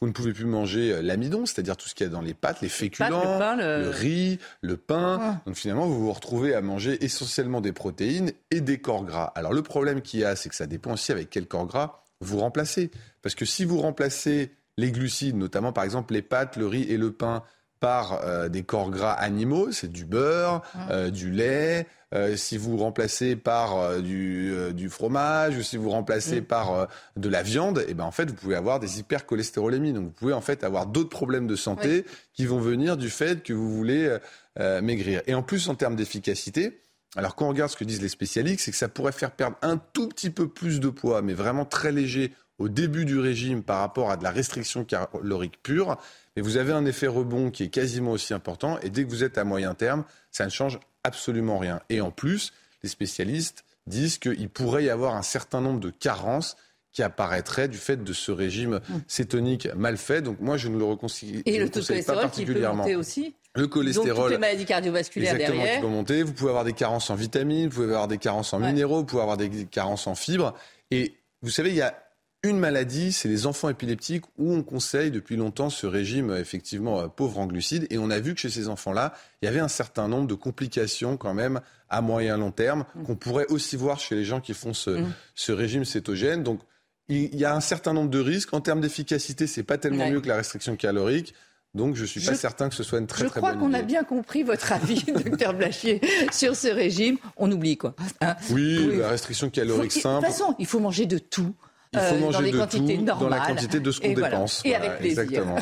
Vous 0.00 0.06
ne 0.06 0.12
pouvez 0.12 0.32
plus 0.32 0.44
manger 0.44 0.92
euh, 0.92 1.02
l'amidon, 1.02 1.46
c'est-à-dire 1.46 1.76
tout 1.76 1.88
ce 1.88 1.94
qu'il 1.94 2.06
y 2.06 2.10
a 2.10 2.12
dans 2.12 2.20
les 2.20 2.34
pâtes, 2.34 2.60
les 2.60 2.68
féculents, 2.68 3.56
le, 3.56 3.88
riz, 3.88 4.38
le 4.60 4.76
pain. 4.76 5.40
Donc 5.46 5.56
finalement, 5.56 5.86
vous 5.86 5.98
vous 5.98 6.12
retrouvez 6.12 6.54
à 6.54 6.60
manger 6.60 7.02
essentiellement 7.02 7.62
des 7.62 7.72
protéines 7.72 8.32
et 8.50 8.60
des 8.60 8.78
corps 8.78 9.04
gras. 9.04 9.32
Alors 9.34 9.54
le 9.54 9.62
problème 9.62 10.02
qu'il 10.02 10.20
y 10.20 10.24
a, 10.24 10.36
c'est 10.36 10.50
que 10.50 10.54
ça 10.54 10.66
dépend 10.74 10.92
aussi 10.92 11.12
avec 11.12 11.30
quel 11.30 11.46
corps 11.46 11.66
gras 11.66 12.04
vous 12.20 12.38
remplacez. 12.38 12.90
Parce 13.22 13.34
que 13.34 13.44
si 13.44 13.64
vous 13.64 13.80
remplacez 13.80 14.52
les 14.76 14.90
glucides, 14.90 15.36
notamment 15.36 15.72
par 15.72 15.84
exemple 15.84 16.14
les 16.14 16.22
pâtes, 16.22 16.56
le 16.56 16.66
riz 16.66 16.82
et 16.82 16.96
le 16.96 17.12
pain, 17.12 17.42
par 17.80 18.22
euh, 18.24 18.48
des 18.48 18.62
corps 18.62 18.90
gras 18.90 19.12
animaux, 19.12 19.70
c'est 19.70 19.92
du 19.92 20.06
beurre, 20.06 20.62
euh, 20.90 21.10
du 21.10 21.30
lait. 21.30 21.86
Euh, 22.14 22.34
si 22.36 22.56
vous 22.56 22.78
remplacez 22.78 23.36
par 23.36 24.00
du, 24.00 24.54
du, 24.72 24.88
fromage 24.88 25.58
ou 25.58 25.62
si 25.62 25.76
vous 25.76 25.90
remplacez 25.90 26.40
mm. 26.40 26.44
par 26.44 26.88
de 27.16 27.28
la 27.28 27.42
viande, 27.42 27.80
et 27.80 27.86
eh 27.88 27.94
ben 27.94 28.04
en 28.04 28.12
fait 28.12 28.30
vous 28.30 28.36
pouvez 28.36 28.54
avoir 28.54 28.80
des 28.80 29.00
hypercholestérolémies. 29.00 29.92
Donc 29.92 30.04
vous 30.04 30.12
pouvez 30.12 30.32
en 30.32 30.40
fait 30.40 30.64
avoir 30.64 30.86
d'autres 30.86 31.10
problèmes 31.10 31.46
de 31.46 31.56
santé 31.56 32.06
qui 32.32 32.46
vont 32.46 32.60
venir 32.60 32.96
du 32.96 33.10
fait 33.10 33.42
que 33.42 33.52
vous 33.52 33.70
voulez 33.70 34.16
maigrir. 34.56 35.22
Et 35.26 35.34
en 35.34 35.42
plus 35.42 35.68
en 35.68 35.74
termes 35.74 35.96
d'efficacité, 35.96 36.80
alors 37.16 37.36
quand 37.36 37.46
on 37.46 37.50
regarde 37.50 37.70
ce 37.70 37.76
que 37.76 37.84
disent 37.84 38.02
les 38.02 38.08
spécialistes, 38.08 38.60
c'est 38.64 38.70
que 38.70 38.76
ça 38.76 38.88
pourrait 38.88 39.12
faire 39.12 39.30
perdre 39.30 39.56
un 39.62 39.76
tout 39.76 40.08
petit 40.08 40.30
peu 40.30 40.48
plus 40.48 40.80
de 40.80 40.88
poids, 40.88 41.22
mais 41.22 41.34
vraiment 41.34 41.64
très 41.64 41.92
léger 41.92 42.32
au 42.58 42.68
début 42.68 43.04
du 43.04 43.18
régime 43.18 43.62
par 43.62 43.80
rapport 43.80 44.10
à 44.10 44.16
de 44.16 44.24
la 44.24 44.30
restriction 44.30 44.84
calorique 44.84 45.62
pure. 45.62 45.96
Mais 46.36 46.42
vous 46.42 46.56
avez 46.56 46.72
un 46.72 46.84
effet 46.84 47.06
rebond 47.06 47.50
qui 47.50 47.64
est 47.64 47.68
quasiment 47.68 48.12
aussi 48.12 48.34
important. 48.34 48.78
Et 48.80 48.90
dès 48.90 49.04
que 49.04 49.10
vous 49.10 49.24
êtes 49.24 49.38
à 49.38 49.44
moyen 49.44 49.74
terme, 49.74 50.04
ça 50.30 50.44
ne 50.44 50.50
change 50.50 50.78
absolument 51.02 51.58
rien. 51.58 51.80
Et 51.90 52.00
en 52.00 52.10
plus, 52.10 52.52
les 52.82 52.88
spécialistes 52.88 53.64
disent 53.86 54.18
qu'il 54.18 54.48
pourrait 54.48 54.84
y 54.84 54.90
avoir 54.90 55.14
un 55.14 55.22
certain 55.22 55.60
nombre 55.60 55.80
de 55.80 55.90
carences 55.90 56.56
qui 56.92 57.02
apparaîtraient 57.02 57.68
du 57.68 57.76
fait 57.76 58.02
de 58.02 58.12
ce 58.12 58.30
régime 58.30 58.80
mmh. 58.88 58.94
cétonique 59.08 59.68
mal 59.74 59.96
fait. 59.96 60.22
Donc 60.22 60.40
moi, 60.40 60.56
je 60.56 60.68
ne 60.68 60.78
le 60.78 60.84
reconseille, 60.84 61.42
Et 61.44 61.58
le 61.58 61.68
taux 61.68 61.80
de 61.80 61.86
cholestérol 61.86 62.30
qui 62.30 62.46
peut 62.46 62.66
monter 62.68 62.96
aussi 62.96 63.34
le 63.54 63.66
cholestérol. 63.66 64.08
Donc, 64.08 64.24
toutes 64.24 64.32
les 64.32 64.38
maladies 64.38 64.64
cardiovasculaires 64.64 65.34
exactement, 65.34 65.62
derrière. 65.62 65.80
qui 65.80 65.86
monter. 65.86 66.22
Vous 66.22 66.32
pouvez 66.32 66.50
avoir 66.50 66.64
des 66.64 66.72
carences 66.72 67.10
en 67.10 67.14
vitamines, 67.14 67.68
vous 67.68 67.74
pouvez 67.74 67.86
avoir 67.86 68.08
des 68.08 68.18
carences 68.18 68.52
en 68.52 68.58
minéraux, 68.58 68.98
vous 68.98 69.04
pouvez 69.04 69.22
avoir 69.22 69.36
des 69.36 69.66
carences 69.66 70.06
en 70.06 70.14
fibres. 70.14 70.54
Et 70.90 71.14
vous 71.42 71.50
savez, 71.50 71.70
il 71.70 71.76
y 71.76 71.82
a 71.82 71.94
une 72.42 72.58
maladie, 72.58 73.12
c'est 73.12 73.28
les 73.28 73.46
enfants 73.46 73.70
épileptiques 73.70 74.24
où 74.36 74.52
on 74.52 74.62
conseille 74.62 75.10
depuis 75.10 75.36
longtemps 75.36 75.70
ce 75.70 75.86
régime 75.86 76.30
effectivement 76.36 77.00
euh, 77.00 77.08
pauvre 77.08 77.38
en 77.38 77.46
glucides. 77.46 77.86
Et 77.88 77.96
on 77.96 78.10
a 78.10 78.20
vu 78.20 78.34
que 78.34 78.40
chez 78.40 78.50
ces 78.50 78.68
enfants-là, 78.68 79.14
il 79.40 79.46
y 79.46 79.48
avait 79.48 79.60
un 79.60 79.68
certain 79.68 80.08
nombre 80.08 80.26
de 80.26 80.34
complications 80.34 81.16
quand 81.16 81.32
même 81.32 81.60
à 81.88 82.02
moyen 82.02 82.36
long 82.36 82.50
terme 82.50 82.84
mm. 82.94 83.04
qu'on 83.04 83.16
pourrait 83.16 83.46
aussi 83.48 83.76
voir 83.76 83.98
chez 83.98 84.14
les 84.14 84.24
gens 84.24 84.40
qui 84.40 84.52
font 84.52 84.74
ce, 84.74 84.90
mm. 84.90 85.12
ce 85.34 85.52
régime 85.52 85.86
cétogène. 85.86 86.42
Donc 86.42 86.60
il 87.08 87.34
y 87.34 87.46
a 87.46 87.54
un 87.54 87.60
certain 87.60 87.94
nombre 87.94 88.10
de 88.10 88.20
risques. 88.20 88.52
En 88.52 88.60
termes 88.60 88.80
d'efficacité, 88.80 89.46
c'est 89.46 89.62
pas 89.62 89.78
tellement 89.78 90.08
mieux 90.10 90.20
que 90.20 90.28
la 90.28 90.36
restriction 90.36 90.76
calorique. 90.76 91.34
Donc 91.74 91.96
je 91.96 92.02
ne 92.02 92.06
suis 92.06 92.20
pas 92.20 92.34
certain 92.34 92.68
que 92.68 92.74
ce 92.74 92.84
soit 92.84 93.00
une 93.00 93.06
très, 93.06 93.26
très 93.26 93.40
bonne 93.40 93.50
idée. 93.50 93.54
Je 93.54 93.58
crois 93.58 93.68
qu'on 93.68 93.74
a 93.74 93.82
bien 93.82 94.04
compris 94.04 94.44
votre 94.44 94.72
avis, 94.72 95.02
docteur 95.24 95.54
Blachier, 95.54 96.00
sur 96.32 96.54
ce 96.54 96.68
régime. 96.68 97.18
On 97.36 97.50
oublie 97.50 97.76
quoi. 97.76 97.94
Hein 98.20 98.36
oui, 98.50 98.96
la 98.96 99.08
restriction 99.08 99.50
calorique 99.50 99.92
simple. 99.92 100.22
De 100.22 100.30
toute 100.30 100.36
façon, 100.36 100.54
il 100.58 100.66
faut 100.66 100.78
manger 100.78 101.06
de 101.06 101.18
tout. 101.18 101.52
Il 101.92 102.00
faut 102.00 102.14
euh, 102.14 102.18
manger 102.18 102.32
dans 102.32 102.40
les 102.40 102.52
de 102.52 102.58
quantités 102.58 102.96
tout, 102.96 103.04
normales. 103.04 103.30
dans 103.30 103.36
la 103.36 103.46
quantité 103.46 103.80
de 103.80 103.90
ce 103.90 104.00
qu'on 104.00 104.12
dépense. 104.12 104.62
Et 104.64 104.74
avec 104.74 104.98
plaisir. 104.98 105.22
Exactement, 105.22 105.56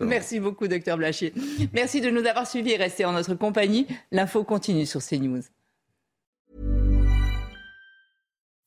Merci 0.00 0.40
beaucoup, 0.40 0.68
docteur 0.68 0.96
Blachier. 0.96 1.32
Merci 1.72 2.00
de 2.00 2.10
nous 2.10 2.24
avoir 2.26 2.46
suivis 2.46 2.72
et 2.72 2.76
rester 2.76 3.04
en 3.04 3.12
notre 3.12 3.34
compagnie. 3.34 3.86
L'info 4.12 4.44
continue 4.44 4.86
sur 4.86 5.02
CNews. 5.02 5.42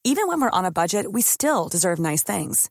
Even 0.03 0.27
when 0.27 0.39
we're 0.39 0.49
on 0.53 0.63
a 0.63 0.71
budget, 0.71 1.12
we 1.12 1.21
still 1.21 1.67
deserve 1.69 1.99
nice 1.99 2.23
things. 2.23 2.69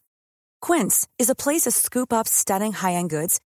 Quince 0.62 1.06
is 1.18 1.28
a 1.28 1.34
place 1.34 1.62
to 1.62 1.70
scoop 1.70 2.12
up 2.12 2.26
stunning 2.26 2.72
high-end 2.72 3.10
goods 3.10 3.40